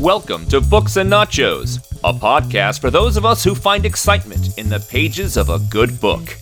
[0.00, 4.68] Welcome to Books and Nachos, a podcast for those of us who find excitement in
[4.68, 6.36] the pages of a good book.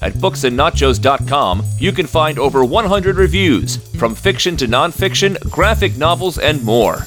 [0.00, 6.62] At booksandnachos.com, you can find over 100 reviews, from fiction to nonfiction, graphic novels, and
[6.62, 6.98] more.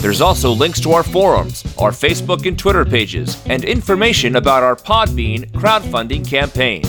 [0.00, 4.76] There's also links to our forums, our Facebook and Twitter pages, and information about our
[4.76, 6.82] Podbean crowdfunding campaign.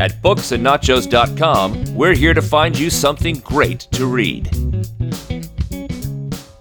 [0.00, 4.48] At booksandnachos.com, we're here to find you something great to read.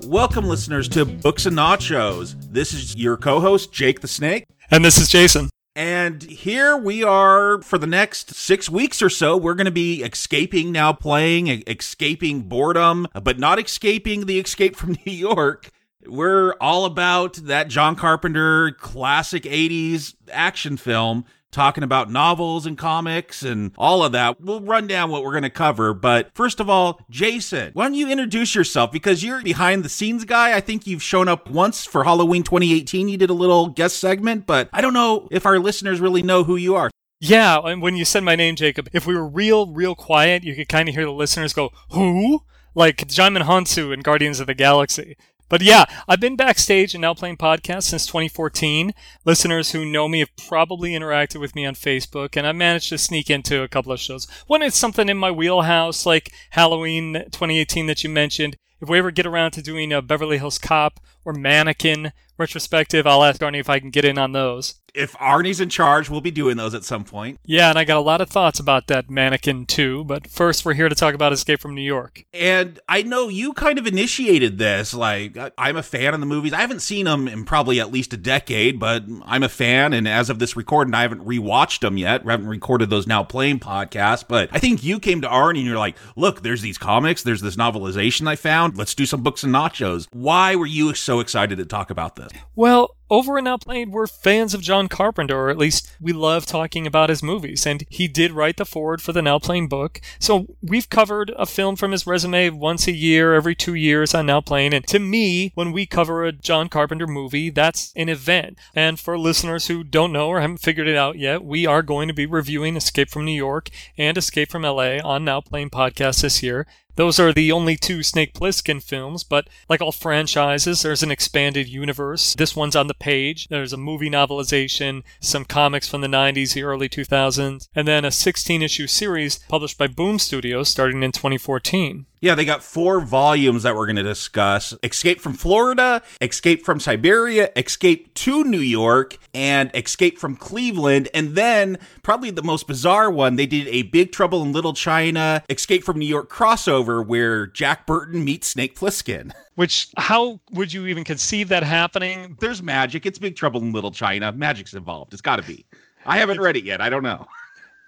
[0.05, 2.36] Welcome, listeners, to Books and Nachos.
[2.52, 4.45] This is your co host, Jake the Snake.
[4.72, 5.52] And this is Jason.
[5.76, 9.38] And here we are for the next six weeks or so.
[9.38, 14.98] We're going to be escaping now, playing, escaping boredom, but not escaping the escape from
[15.06, 15.70] New York.
[16.08, 23.44] We're all about that John Carpenter classic 80s action film talking about novels and comics
[23.44, 24.40] and all of that.
[24.42, 25.94] We'll run down what we're going to cover.
[25.94, 28.92] But first of all, Jason, why don't you introduce yourself?
[28.92, 30.56] Because you're behind the scenes guy.
[30.56, 33.09] I think you've shown up once for Halloween 2018.
[33.09, 36.44] You did a little guest segment, but I don't know if our listeners really know
[36.44, 36.90] who you are.
[37.20, 40.53] Yeah, and when you said my name, Jacob, if we were real, real quiet, you
[40.53, 42.44] could kind of hear the listeners go, Who?
[42.75, 45.18] Like Djimon Hounsou in Guardians of the Galaxy.
[45.50, 48.94] But yeah, I've been backstage and now playing podcasts since 2014.
[49.26, 52.98] Listeners who know me have probably interacted with me on Facebook, and I've managed to
[52.98, 54.28] sneak into a couple of shows.
[54.48, 59.12] When it's something in my wheelhouse, like Halloween 2018 that you mentioned, if we ever
[59.12, 63.70] get around to doing a Beverly Hills Cop or Mannequin retrospective, I'll ask Arnie if
[63.70, 66.84] I can get in on those if Arnie's in charge, we'll be doing those at
[66.84, 67.40] some point.
[67.45, 70.03] Yeah, and I got a lot of thoughts about that mannequin too.
[70.06, 72.26] But first, we're here to talk about Escape from New York.
[72.34, 74.94] And I know you kind of initiated this.
[74.94, 76.52] Like, I'm a fan of the movies.
[76.52, 79.94] I haven't seen them in probably at least a decade, but I'm a fan.
[79.94, 82.25] And as of this recording, I haven't rewatched them yet.
[82.25, 84.25] We haven't recorded those now playing podcasts.
[84.28, 87.42] But I think you came to Arnie and you're like, look, there's these comics, there's
[87.42, 88.78] this novelization I found.
[88.78, 90.08] Let's do some books and nachos.
[90.12, 92.31] Why were you so excited to talk about this?
[92.56, 96.45] Well, over and Now Playing, we're fans of John Carpenter, or at least we love
[96.45, 97.66] talking about his movies.
[97.66, 100.01] And he did write the foreword for the Now Playing book.
[100.19, 104.25] So we've covered a film from his resume once a year, every two years on
[104.25, 104.73] Now Playing.
[104.73, 108.57] And to me, when we cover a John Carpenter movie, that's an event.
[108.75, 112.07] And for listeners who don't know or haven't figured it out yet, we are going
[112.07, 116.22] to be reviewing Escape from New York and Escape from LA on Now Playing podcast
[116.22, 116.67] this year.
[116.97, 121.68] Those are the only two Snake Plissken films, but like all franchises, there's an expanded
[121.68, 122.34] universe.
[122.34, 123.47] This one's on the page.
[123.50, 128.09] There's a movie novelization, some comics from the 90s, the early 2000s, and then a
[128.09, 132.08] 16 issue series published by Boom Studios starting in 2014.
[132.19, 136.79] Yeah, they got four volumes that we're going to discuss Escape from Florida, Escape from
[136.79, 141.09] Siberia, Escape to New York, and Escape from Cleveland.
[141.13, 145.44] And then, probably the most bizarre one, they did a Big Trouble in Little China,
[145.47, 149.31] Escape from New York crossover where Jack Burton meets Snake Plissken.
[149.53, 152.35] Which, how would you even conceive that happening?
[152.39, 153.05] There's magic.
[153.05, 154.31] It's Big Trouble in Little China.
[154.31, 155.13] Magic's involved.
[155.13, 155.66] It's got to be.
[156.05, 156.81] I haven't read it yet.
[156.81, 157.28] I don't know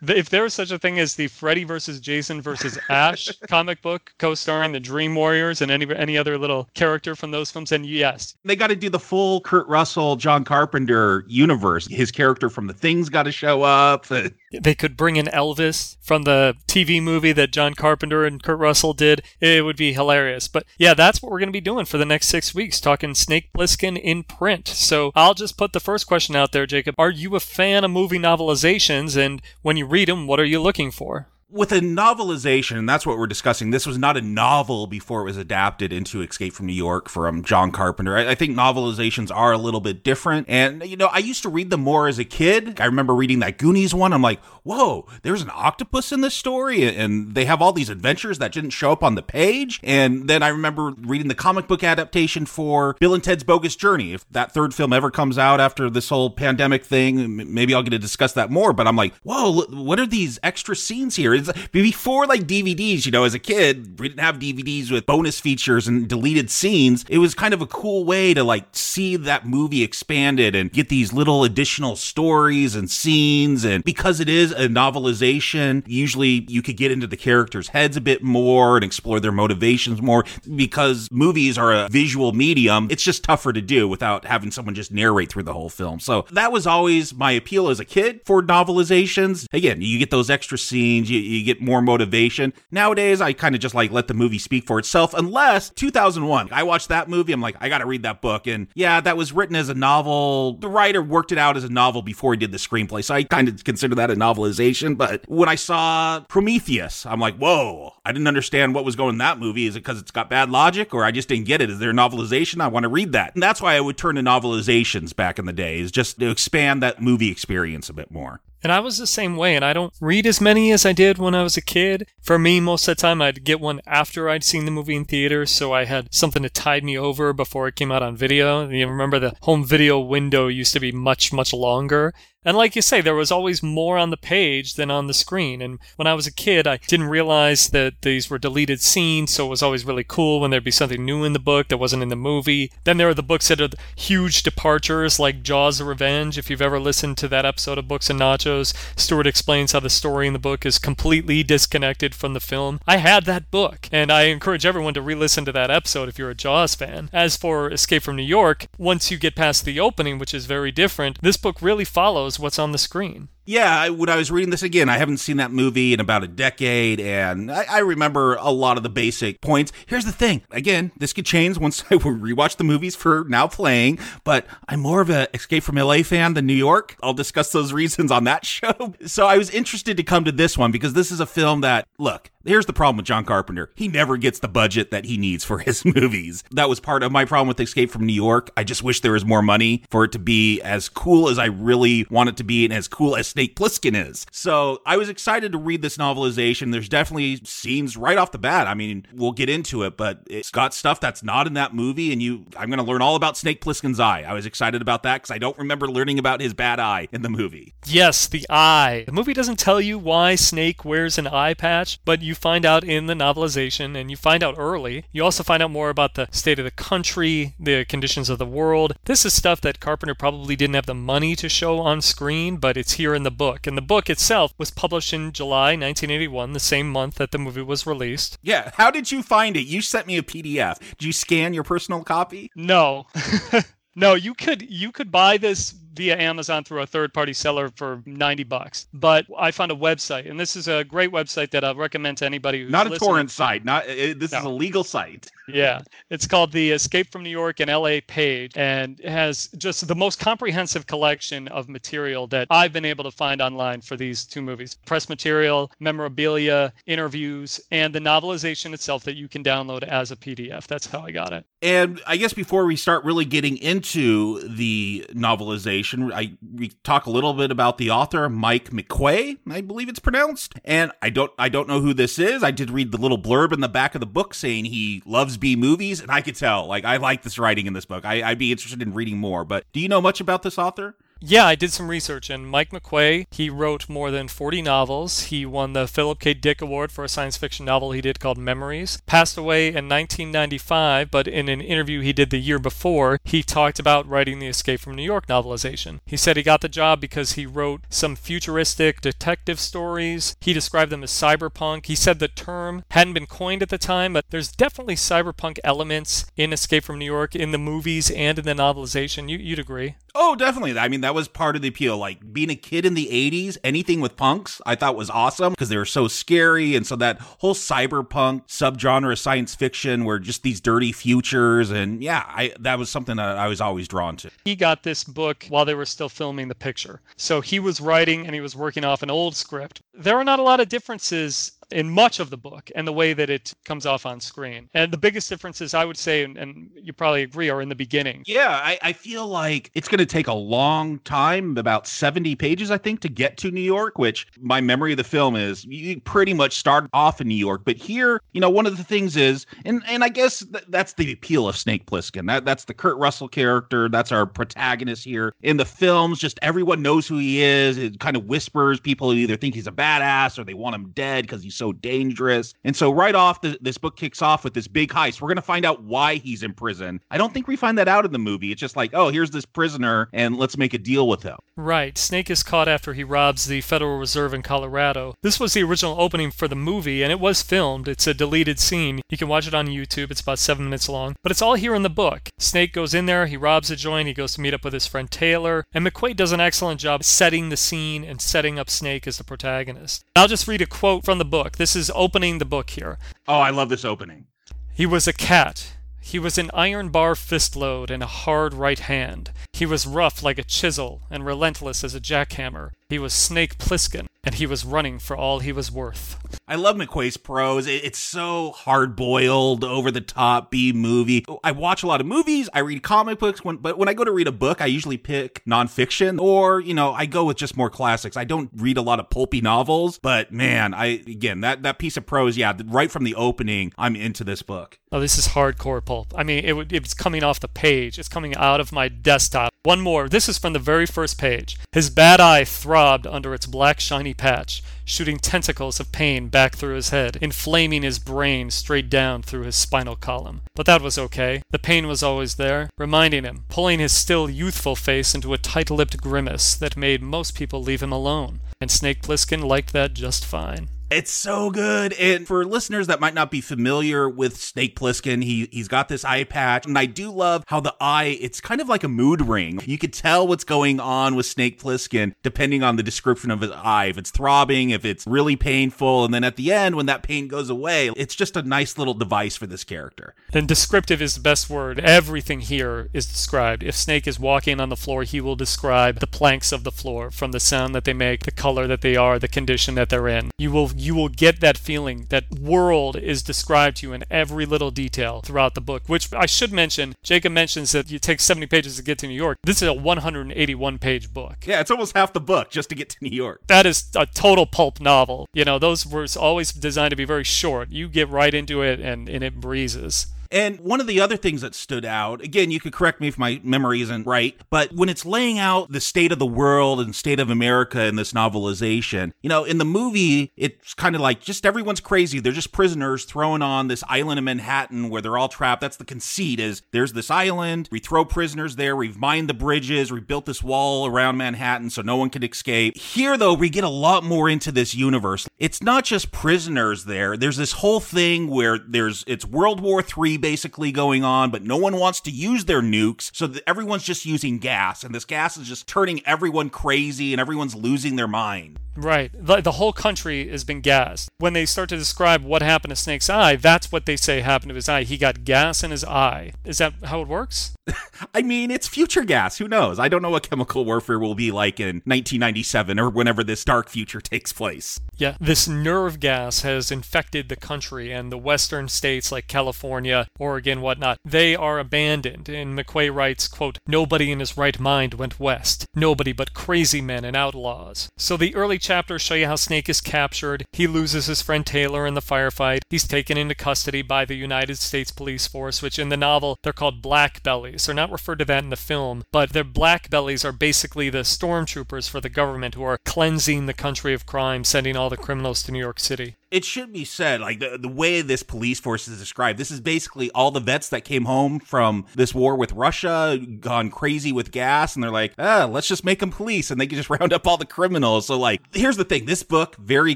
[0.07, 4.13] if there was such a thing as the Freddy versus Jason versus Ash comic book
[4.19, 8.35] co-starring the Dream Warriors and any any other little character from those films, then yes,
[8.43, 11.87] they got to do the full Kurt Russell, John Carpenter universe.
[11.87, 14.05] His character from The Thing's got to show up.
[14.51, 18.93] They could bring in Elvis from the TV movie that John Carpenter and Kurt Russell
[18.93, 19.21] did.
[19.39, 20.47] It would be hilarious.
[20.47, 23.13] But yeah, that's what we're going to be doing for the next six weeks, talking
[23.13, 24.67] Snake Plissken in print.
[24.67, 26.95] So I'll just put the first question out there, Jacob.
[26.97, 29.15] Are you a fan of movie novelizations?
[29.15, 31.27] And when you read them, what are you looking for?
[31.51, 33.71] With a novelization, and that's what we're discussing.
[33.71, 37.43] This was not a novel before it was adapted into Escape from New York from
[37.43, 38.15] John Carpenter.
[38.15, 40.47] I, I, think novelizations are a little bit different.
[40.47, 42.79] And, you know, I used to read them more as a kid.
[42.79, 44.13] I remember reading that Goonies one.
[44.13, 46.83] I'm like, whoa, there's an octopus in this story.
[46.83, 49.79] And they have all these adventures that didn't show up on the page.
[49.83, 54.13] And then I remember reading the comic book adaptation for Bill and Ted's Bogus Journey.
[54.13, 57.91] If that third film ever comes out after this whole pandemic thing, maybe I'll get
[57.91, 58.71] to discuss that more.
[58.71, 61.38] But I'm like, whoa, what are these extra scenes here?
[61.71, 65.87] Before like DVDs, you know, as a kid, we didn't have DVDs with bonus features
[65.87, 67.05] and deleted scenes.
[67.09, 70.89] It was kind of a cool way to like see that movie expanded and get
[70.89, 73.63] these little additional stories and scenes.
[73.63, 78.01] And because it is a novelization, usually you could get into the characters' heads a
[78.01, 80.25] bit more and explore their motivations more
[80.55, 82.87] because movies are a visual medium.
[82.89, 85.99] It's just tougher to do without having someone just narrate through the whole film.
[85.99, 89.47] So that was always my appeal as a kid for novelizations.
[89.53, 91.09] Again, you get those extra scenes.
[91.09, 92.53] You, you get more motivation.
[92.71, 96.49] Nowadays, I kind of just like let the movie speak for itself, unless 2001.
[96.51, 97.33] I watched that movie.
[97.33, 98.47] I'm like, I got to read that book.
[98.47, 100.53] And yeah, that was written as a novel.
[100.53, 103.03] The writer worked it out as a novel before he did the screenplay.
[103.03, 104.97] So I kind of consider that a novelization.
[104.97, 109.17] But when I saw Prometheus, I'm like, whoa, I didn't understand what was going in
[109.19, 109.67] that movie.
[109.67, 111.69] Is it because it's got bad logic or I just didn't get it?
[111.69, 112.61] Is there a novelization?
[112.61, 113.33] I want to read that.
[113.33, 116.29] And that's why I would turn to novelizations back in the day, is just to
[116.29, 118.41] expand that movie experience a bit more.
[118.61, 121.17] And I was the same way, and I don't read as many as I did
[121.17, 122.07] when I was a kid.
[122.21, 125.05] For me, most of the time, I'd get one after I'd seen the movie in
[125.05, 128.67] theater, so I had something to tide me over before it came out on video.
[128.67, 132.13] You remember the home video window used to be much, much longer.
[132.45, 135.61] And like you say, there was always more on the page than on the screen.
[135.61, 139.47] And when I was a kid, I didn't realize that these were deleted scenes, so
[139.47, 142.01] it was always really cool when there'd be something new in the book that wasn't
[142.01, 142.71] in the movie.
[142.85, 146.37] Then there are the books that are huge departures, like Jaws the Revenge.
[146.37, 149.89] If you've ever listened to that episode of Books and Nachos, Stuart explains how the
[149.89, 152.79] story in the book is completely disconnected from the film.
[152.87, 156.17] I had that book, and I encourage everyone to re listen to that episode if
[156.17, 157.09] you're a Jaws fan.
[157.11, 160.71] As for Escape from New York, once you get past the opening, which is very
[160.71, 163.29] different, this book really follows what's on the screen.
[163.49, 166.27] Yeah, when I was reading this again, I haven't seen that movie in about a
[166.27, 169.71] decade, and I, I, remember a lot of the basic points.
[169.87, 173.97] Here's the thing again, this could change once I rewatch the movies for now playing,
[174.23, 176.95] but I'm more of an Escape from LA fan than New York.
[177.01, 178.93] I'll discuss those reasons on that show.
[179.05, 181.87] So I was interested to come to this one because this is a film that,
[181.97, 183.71] look, here's the problem with John Carpenter.
[183.75, 186.43] He never gets the budget that he needs for his movies.
[186.51, 188.51] That was part of my problem with Escape from New York.
[188.55, 191.45] I just wish there was more money for it to be as cool as I
[191.45, 194.25] really want it to be and as cool as Snake Plissken is.
[194.31, 196.73] So I was excited to read this novelization.
[196.73, 198.67] There's definitely scenes right off the bat.
[198.67, 202.11] I mean, we'll get into it, but it's got stuff that's not in that movie.
[202.11, 204.25] And you, I'm going to learn all about Snake Plissken's eye.
[204.27, 207.21] I was excited about that because I don't remember learning about his bad eye in
[207.21, 207.75] the movie.
[207.85, 209.05] Yes, the eye.
[209.05, 212.83] The movie doesn't tell you why Snake wears an eye patch, but you find out
[212.83, 215.05] in the novelization and you find out early.
[215.13, 218.45] You also find out more about the state of the country, the conditions of the
[218.45, 218.95] world.
[219.05, 222.75] This is stuff that Carpenter probably didn't have the money to show on screen, but
[222.75, 223.67] it's here in the book.
[223.67, 227.61] And the book itself was published in July 1981, the same month that the movie
[227.61, 228.39] was released.
[228.41, 228.71] Yeah.
[228.75, 229.67] How did you find it?
[229.67, 230.79] You sent me a PDF.
[230.97, 232.49] Did you scan your personal copy?
[232.55, 233.05] No.
[233.95, 238.01] no, you could you could buy this via Amazon through a third party seller for
[238.05, 238.87] 90 bucks.
[238.93, 242.25] But I found a website, and this is a great website that I'll recommend to
[242.25, 243.09] anybody who's not a listening.
[243.09, 243.65] torrent site.
[243.65, 244.39] Not it, this no.
[244.39, 245.29] is a legal site.
[245.53, 248.01] Yeah, it's called the Escape from New York and L.A.
[248.01, 253.03] page, and it has just the most comprehensive collection of material that I've been able
[253.03, 259.03] to find online for these two movies: press material, memorabilia, interviews, and the novelization itself
[259.03, 260.67] that you can download as a PDF.
[260.67, 261.45] That's how I got it.
[261.61, 267.09] And I guess before we start really getting into the novelization, I we talk a
[267.09, 270.53] little bit about the author, Mike McQuay, I believe it's pronounced.
[270.63, 272.43] And I don't I don't know who this is.
[272.43, 275.37] I did read the little blurb in the back of the book saying he loves
[275.39, 276.65] B movies, and I could tell.
[276.65, 278.05] Like I like this writing in this book.
[278.05, 279.45] I, I'd be interested in reading more.
[279.45, 280.95] But do you know much about this author?
[281.21, 285.23] Yeah, I did some research, and Mike McQuay, he wrote more than 40 novels.
[285.23, 286.33] He won the Philip K.
[286.33, 289.01] Dick Award for a science fiction novel he did called Memories.
[289.05, 293.79] Passed away in 1995, but in an interview he did the year before, he talked
[293.79, 295.99] about writing the Escape from New York novelization.
[296.05, 300.37] He said he got the job because he wrote some futuristic detective stories.
[300.39, 301.87] He described them as cyberpunk.
[301.87, 306.25] He said the term hadn't been coined at the time, but there's definitely cyberpunk elements
[306.37, 309.27] in Escape from New York in the movies and in the novelization.
[309.27, 309.95] You, you'd agree?
[310.15, 310.77] Oh, definitely.
[310.77, 311.97] I mean, that was part of the appeal.
[311.97, 315.69] Like being a kid in the 80s, anything with punks, I thought was awesome because
[315.69, 316.75] they were so scary.
[316.75, 321.71] And so that whole cyberpunk subgenre of science fiction where just these dirty futures.
[321.71, 324.29] And yeah, I, that was something that I was always drawn to.
[324.45, 327.01] He got this book while they were still filming the picture.
[327.17, 329.81] So he was writing and he was working off an old script.
[329.93, 333.13] There are not a lot of differences in much of the book and the way
[333.13, 334.69] that it comes off on screen.
[334.73, 337.75] And the biggest differences, I would say, and, and you probably agree, are in the
[337.75, 338.23] beginning.
[338.25, 342.71] Yeah, I, I feel like it's going to take a long time, about 70 pages,
[342.71, 345.99] I think, to get to New York, which my memory of the film is you
[346.01, 347.61] pretty much start off in New York.
[347.65, 350.93] But here, you know, one of the things is, and, and I guess th- that's
[350.93, 352.27] the appeal of Snake Plissken.
[352.27, 353.89] That, that's the Kurt Russell character.
[353.89, 355.33] That's our protagonist here.
[355.41, 357.77] In the films, just everyone knows who he is.
[357.77, 358.79] It kind of whispers.
[358.79, 362.53] People either think he's a badass or they want him dead because he's so dangerous.
[362.63, 365.21] And so right off, the, this book kicks off with this big heist.
[365.21, 367.01] We're going to find out why he's in prison.
[367.11, 368.51] I don't think we find that out in the movie.
[368.51, 371.37] It's just like, oh, here's this prisoner and let's make a deal with him.
[371.55, 371.97] Right.
[371.97, 375.13] Snake is caught after he robs the Federal Reserve in Colorado.
[375.21, 377.87] This was the original opening for the movie, and it was filmed.
[377.87, 379.01] It's a deleted scene.
[379.09, 380.09] You can watch it on YouTube.
[380.09, 381.15] It's about seven minutes long.
[381.21, 382.29] But it's all here in the book.
[382.39, 384.87] Snake goes in there, he robs a joint, he goes to meet up with his
[384.87, 389.05] friend Taylor, and McQuaid does an excellent job setting the scene and setting up Snake
[389.05, 390.03] as the protagonist.
[390.15, 391.48] I'll just read a quote from the book.
[391.57, 392.97] This is opening the book here.
[393.27, 394.27] Oh, I love this opening.
[394.73, 395.73] He was a cat.
[395.99, 399.31] He was an iron bar fist load and a hard right hand.
[399.53, 402.71] He was rough like a chisel and relentless as a jackhammer.
[402.89, 406.17] He was Snake Plissken, and he was running for all he was worth.
[406.49, 407.67] I love McQuaid's prose.
[407.67, 411.23] It's so hard boiled, over the top B movie.
[411.43, 412.49] I watch a lot of movies.
[412.53, 414.97] I read comic books, when, but when I go to read a book, I usually
[414.97, 418.17] pick nonfiction or, you know, I go with just more classics.
[418.17, 421.97] I don't read a lot of pulpy novels, but man, I, again, that, that piece
[421.97, 424.79] of prose, yeah, right from the opening, I'm into this book.
[424.91, 426.13] Oh, this is hardcore pulp.
[426.15, 427.99] I mean, it, it's coming off the page.
[427.99, 429.53] It's coming out of my desktop.
[429.63, 430.09] One more.
[430.09, 431.59] This is from the very first page.
[431.73, 436.75] His bad eye throbbed under its black shiny patch, shooting tentacles of pain back through
[436.75, 440.41] his head, inflaming his brain straight down through his spinal column.
[440.55, 441.41] But that was okay.
[441.51, 445.69] The pain was always there, reminding him, pulling his still youthful face into a tight
[445.69, 448.39] lipped grimace that made most people leave him alone.
[448.59, 450.69] And Snake Plissken liked that just fine.
[450.91, 451.93] It's so good.
[451.93, 456.03] And for listeners that might not be familiar with Snake Plissken, he he's got this
[456.03, 459.21] eye patch, and I do love how the eye it's kind of like a mood
[459.21, 459.59] ring.
[459.65, 463.51] You could tell what's going on with Snake Plissken depending on the description of his
[463.51, 463.85] eye.
[463.85, 467.27] If it's throbbing, if it's really painful, and then at the end when that pain
[467.27, 470.15] goes away, it's just a nice little device for this character.
[470.31, 471.79] Then descriptive is the best word.
[471.79, 473.61] Everything here is described.
[473.61, 477.11] If Snake is walking on the floor, he will describe the planks of the floor
[477.11, 480.07] from the sound that they make, the color that they are, the condition that they're
[480.07, 480.31] in.
[480.39, 482.05] You will you will get that feeling.
[482.09, 486.25] That world is described to you in every little detail throughout the book, which I
[486.25, 486.95] should mention.
[487.03, 489.37] Jacob mentions that you take 70 pages to get to New York.
[489.43, 491.37] This is a 181 page book.
[491.45, 493.41] Yeah, it's almost half the book just to get to New York.
[493.47, 495.27] That is a total pulp novel.
[495.33, 497.69] You know, those were always designed to be very short.
[497.69, 500.07] You get right into it and, and it breezes.
[500.31, 503.17] And one of the other things that stood out, again, you could correct me if
[503.17, 506.95] my memory isn't right, but when it's laying out the state of the world and
[506.95, 511.21] state of America in this novelization, you know, in the movie, it's kind of like
[511.21, 512.19] just everyone's crazy.
[512.19, 515.61] They're just prisoners thrown on this island of Manhattan where they're all trapped.
[515.61, 517.67] That's the conceit is there's this island.
[517.71, 518.75] We throw prisoners there.
[518.75, 519.91] We've mined the bridges.
[519.91, 522.77] We built this wall around Manhattan so no one can escape.
[522.77, 525.27] Here, though, we get a lot more into this universe.
[525.39, 527.17] It's not just prisoners there.
[527.17, 531.57] There's this whole thing where there's, it's World War III basically going on, but no
[531.57, 535.37] one wants to use their nukes, so that everyone's just using gas, and this gas
[535.37, 538.59] is just turning everyone crazy, and everyone's losing their mind.
[538.75, 539.11] Right.
[539.13, 541.09] The, the whole country has been gassed.
[541.17, 544.49] When they start to describe what happened to Snake's eye, that's what they say happened
[544.49, 544.83] to his eye.
[544.83, 546.33] He got gas in his eye.
[546.45, 547.53] Is that how it works?
[548.13, 549.37] I mean, it's future gas.
[549.37, 549.79] Who knows?
[549.79, 553.69] I don't know what chemical warfare will be like in 1997 or whenever this dark
[553.69, 554.79] future takes place.
[554.97, 560.61] Yeah, this nerve gas has infected the country, and the western states like California, Oregon,
[560.61, 562.29] whatnot, they are abandoned.
[562.29, 565.65] And McQuay writes, quote, Nobody in his right mind went west.
[565.75, 567.89] Nobody but crazy men and outlaws.
[567.97, 570.45] So the early chapters show you how Snake is captured.
[570.51, 572.59] He loses his friend Taylor in the firefight.
[572.69, 576.53] He's taken into custody by the United States Police Force, which in the novel they're
[576.53, 577.58] called black bellies.
[577.65, 580.99] They're not referred to that in the film, but their black bellies are basically the
[580.99, 585.43] stormtroopers for the government who are cleansing the country of crime, sending all the criminals
[585.43, 588.87] to New York City it should be said, like the, the way this police force
[588.87, 592.51] is described, this is basically all the vets that came home from this war with
[592.51, 596.61] Russia, gone crazy with gas, and they're like, ah, let's just make them police, and
[596.61, 598.07] they can just round up all the criminals.
[598.07, 599.95] So, like, here's the thing: this book very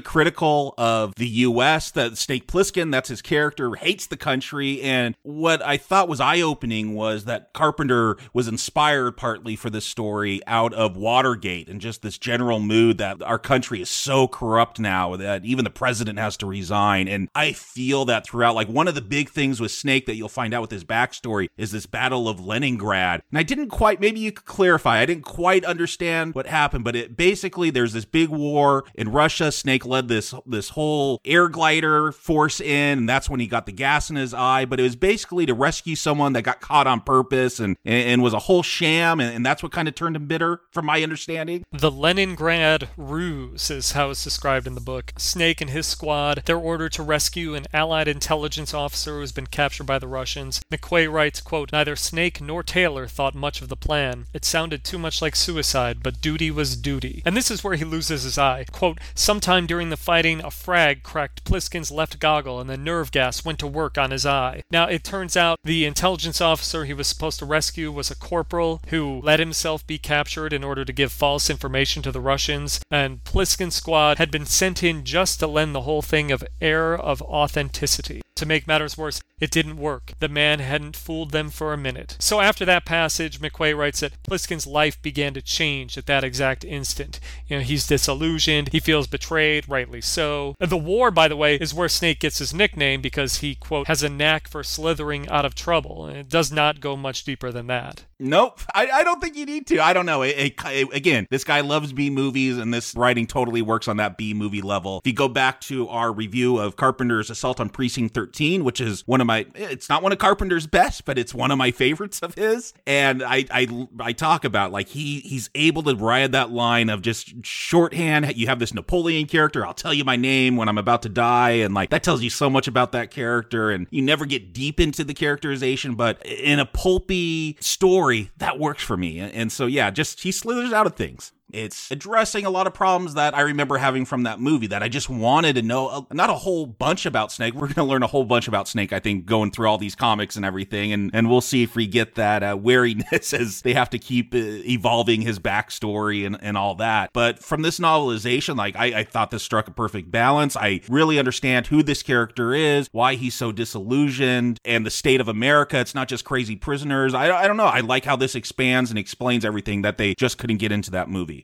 [0.00, 1.90] critical of the U.S.
[1.92, 6.40] That Snake Plissken, that's his character, hates the country, and what I thought was eye
[6.40, 12.02] opening was that Carpenter was inspired partly for this story out of Watergate and just
[12.02, 16.36] this general mood that our country is so corrupt now that even the president has
[16.38, 17.08] to resign.
[17.08, 18.54] And I feel that throughout.
[18.54, 21.48] Like one of the big things with Snake that you'll find out with his backstory
[21.56, 23.22] is this Battle of Leningrad.
[23.30, 26.96] And I didn't quite, maybe you could clarify, I didn't quite understand what happened, but
[26.96, 29.52] it basically there's this big war in Russia.
[29.52, 33.72] Snake led this this whole air glider force in, and that's when he got the
[33.72, 34.64] gas in his eye.
[34.64, 38.32] But it was basically to rescue someone that got caught on purpose and and, was
[38.32, 41.64] a whole sham, and, and that's what kind of turned him bitter, from my understanding.
[41.72, 45.12] The Leningrad ruse is how it's described in the book.
[45.18, 46.42] Snake and his squad squad.
[46.44, 50.60] They're ordered to rescue an Allied intelligence officer who's been captured by the Russians.
[50.72, 54.26] McQuay writes, quote, Neither Snake nor Taylor thought much of the plan.
[54.32, 57.22] It sounded too much like suicide, but duty was duty.
[57.24, 58.64] And this is where he loses his eye.
[58.70, 63.44] Quote, Sometime during the fighting, a frag cracked Plissken's left goggle and the nerve gas
[63.44, 64.62] went to work on his eye.
[64.70, 68.80] Now, it turns out the intelligence officer he was supposed to rescue was a corporal
[68.88, 73.24] who let himself be captured in order to give false information to the Russians, and
[73.24, 77.20] Plissken's squad had been sent in just to lend the whole thing of air of
[77.22, 78.22] authenticity.
[78.36, 80.14] To make matters worse, it didn't work.
[80.18, 82.16] The man hadn't fooled them for a minute.
[82.18, 86.64] So after that passage, McQuay writes that Plissken's life began to change at that exact
[86.64, 87.20] instant.
[87.46, 90.56] You know, he's disillusioned, he feels betrayed, rightly so.
[90.58, 94.02] The war, by the way, is where Snake gets his nickname because he, quote, has
[94.02, 96.08] a knack for slithering out of trouble.
[96.08, 98.04] It does not go much deeper than that.
[98.18, 98.60] Nope.
[98.74, 99.80] I, I don't think you need to.
[99.80, 100.22] I don't know.
[100.22, 103.98] It, it, it, again, this guy loves B movies, and this writing totally works on
[103.98, 104.98] that B movie level.
[105.04, 109.06] If you go back to our review of Carpenter's Assault on Precinct 13, which is
[109.06, 112.20] one of my, it's not one of Carpenter's best, but it's one of my favorites
[112.20, 112.72] of his.
[112.86, 117.02] And I, I, I talk about like he, he's able to ride that line of
[117.02, 118.36] just shorthand.
[118.36, 119.66] You have this Napoleon character.
[119.66, 121.50] I'll tell you my name when I'm about to die.
[121.50, 123.70] And like that tells you so much about that character.
[123.70, 128.82] And you never get deep into the characterization, but in a pulpy story, that works
[128.82, 129.18] for me.
[129.20, 131.32] And so, yeah, just he slithers out of things.
[131.54, 134.88] It's addressing a lot of problems that I remember having from that movie that I
[134.88, 136.06] just wanted to know.
[136.12, 137.54] Not a whole bunch about Snake.
[137.54, 139.94] We're going to learn a whole bunch about Snake, I think, going through all these
[139.94, 140.92] comics and everything.
[140.92, 144.34] And, and we'll see if we get that uh, wariness as they have to keep
[144.34, 147.10] uh, evolving his backstory and, and all that.
[147.12, 150.56] But from this novelization, like, I, I thought this struck a perfect balance.
[150.56, 155.28] I really understand who this character is, why he's so disillusioned, and the state of
[155.28, 155.78] America.
[155.78, 157.14] It's not just crazy prisoners.
[157.14, 157.64] I, I don't know.
[157.64, 161.08] I like how this expands and explains everything that they just couldn't get into that
[161.08, 161.43] movie.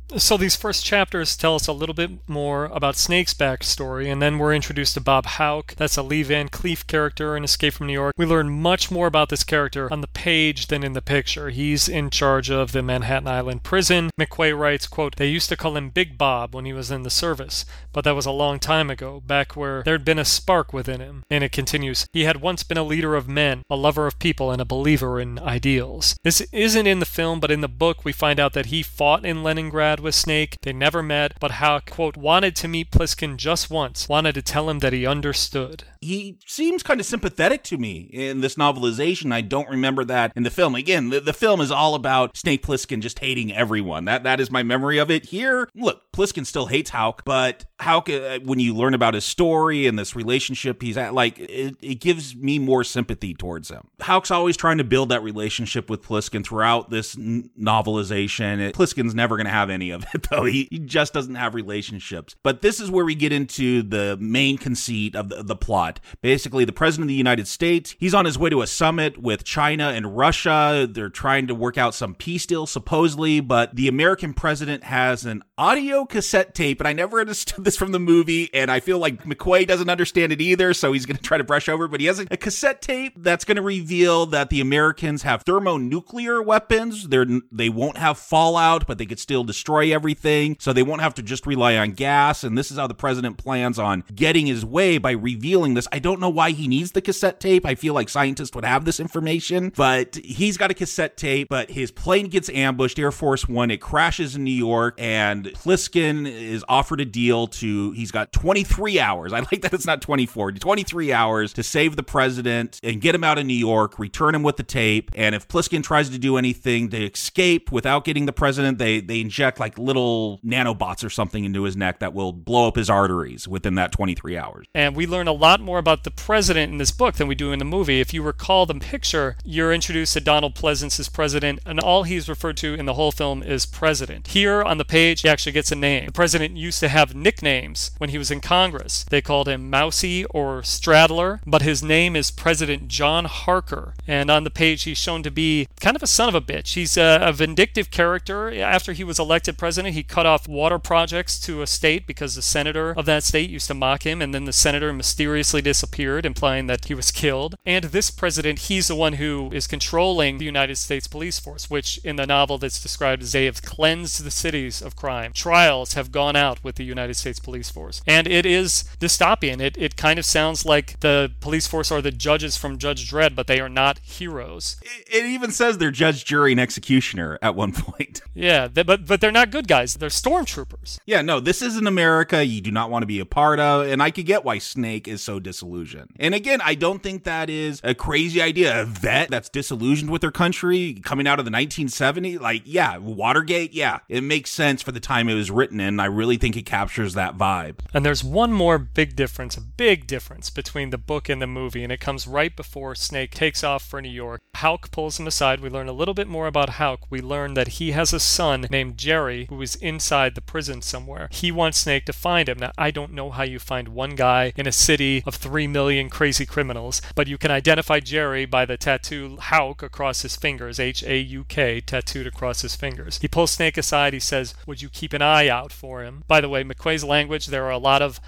[0.17, 4.39] So these first chapters tell us a little bit more about Snake's backstory, and then
[4.39, 5.73] we're introduced to Bob Hauk.
[5.77, 8.13] That's a Lee Van Cleef character in Escape from New York.
[8.17, 11.49] We learn much more about this character on the page than in the picture.
[11.49, 14.09] He's in charge of the Manhattan Island prison.
[14.19, 17.09] McQuay writes, quote, They used to call him Big Bob when he was in the
[17.09, 17.63] service,
[17.93, 21.23] but that was a long time ago, back where there'd been a spark within him.
[21.31, 24.51] And it continues, He had once been a leader of men, a lover of people,
[24.51, 26.17] and a believer in ideals.
[26.23, 29.25] This isn't in the film, but in the book we find out that he fought
[29.25, 30.57] in Leningrad with Snake.
[30.61, 34.69] They never met, but Hauk, quote, wanted to meet Plissken just once, wanted to tell
[34.69, 35.83] him that he understood.
[36.01, 39.31] He seems kind of sympathetic to me in this novelization.
[39.31, 40.75] I don't remember that in the film.
[40.75, 44.05] Again, the, the film is all about Snake Plissken just hating everyone.
[44.05, 45.27] That That is my memory of it.
[45.27, 49.87] Here, look, Plissken still hates Hauk, but Hauk, uh, when you learn about his story
[49.87, 53.87] and this relationship he's at, like, it, it gives me more sympathy towards him.
[54.01, 58.59] Hauk's always trying to build that relationship with Plissken throughout this n- novelization.
[58.59, 60.43] It, Plissken's never going to have any of it, though.
[60.43, 62.35] He, he, just doesn't have relationships.
[62.43, 66.01] But this is where we get into the main conceit of the, the plot.
[66.21, 69.45] Basically, the president of the United States, he's on his way to a summit with
[69.45, 70.87] China and Russia.
[70.91, 75.43] They're trying to work out some peace deal, supposedly, but the American president has an
[75.57, 79.23] audio cassette tape, and I never understood this from the movie, and I feel like
[79.23, 82.05] McQuay doesn't understand it either, so he's going to try to brush over, but he
[82.07, 87.07] has a, a cassette tape that's going to reveal that the Americans have thermonuclear weapons.
[87.09, 91.15] They're, they won't have fallout, but they could still destroy everything, so they won't have
[91.15, 94.65] to just rely on gas, and this is how the president plans on getting his
[94.65, 95.87] way by revealing this.
[95.91, 97.65] I don't know why he needs the cassette tape.
[97.65, 101.71] I feel like scientists would have this information, but he's got a cassette tape, but
[101.71, 105.51] his plane gets ambushed, Air Force One, it crashes in New York, and
[105.91, 109.33] Plissken is offered a deal to, he's got 23 hours.
[109.33, 113.23] I like that it's not 24, 23 hours to save the president and get him
[113.23, 115.11] out of New York, return him with the tape.
[115.15, 119.21] And if Plissken tries to do anything to escape without getting the president, they, they
[119.21, 123.47] inject like little nanobots or something into his neck that will blow up his arteries
[123.47, 124.67] within that 23 hours.
[124.73, 127.51] And we learn a lot more about the president in this book than we do
[127.51, 127.99] in the movie.
[127.99, 132.29] If you recall the picture, you're introduced to Donald Pleasence as president, and all he's
[132.29, 134.27] referred to in the whole film is president.
[134.27, 136.05] Here on the page, he actually gets a name.
[136.05, 139.05] The president used to have nicknames when he was in Congress.
[139.09, 143.95] They called him Mousy or Straddler, but his name is President John Harker.
[144.07, 146.73] And on the page, he's shown to be kind of a son of a bitch.
[146.73, 148.51] He's a, a vindictive character.
[148.53, 152.41] After he was elected president, he cut off water projects to a state because the
[152.41, 156.67] senator of that state used to mock him, and then the senator mysteriously disappeared, implying
[156.67, 157.55] that he was killed.
[157.65, 161.97] And this president, he's the one who is controlling the United States police force, which
[162.03, 165.31] in the novel that's described as they have cleansed the cities of crime.
[165.71, 168.01] Have gone out with the United States police force.
[168.05, 169.61] And it is dystopian.
[169.61, 173.35] It, it kind of sounds like the police force are the judges from Judge Dredd,
[173.35, 174.77] but they are not heroes.
[174.81, 178.21] It, it even says they're judge, jury, and executioner at one point.
[178.33, 180.99] Yeah, they, but but they're not good guys, they're stormtroopers.
[181.05, 184.03] Yeah, no, this isn't America you do not want to be a part of, and
[184.03, 186.11] I could get why Snake is so disillusioned.
[186.19, 188.81] And again, I don't think that is a crazy idea.
[188.81, 193.73] A vet that's disillusioned with their country coming out of the 1970s, like, yeah, Watergate,
[193.73, 195.79] yeah, it makes sense for the time it was written in.
[195.79, 197.75] And I really think it captures that vibe.
[197.93, 201.83] And there's one more big difference, a big difference between the book and the movie,
[201.83, 204.41] and it comes right before Snake takes off for New York.
[204.55, 205.59] Hauk pulls him aside.
[205.59, 207.01] We learn a little bit more about Hauk.
[207.09, 211.27] We learn that he has a son named Jerry who is inside the prison somewhere.
[211.31, 212.59] He wants Snake to find him.
[212.59, 216.09] Now, I don't know how you find one guy in a city of three million
[216.09, 221.03] crazy criminals, but you can identify Jerry by the tattoo Hauk across his fingers, H
[221.03, 223.19] A U K, tattooed across his fingers.
[223.21, 224.13] He pulls Snake aside.
[224.13, 226.23] He says, Would you keep an eye out for him?
[226.27, 228.19] By the way, McQuay's language, there are a lot of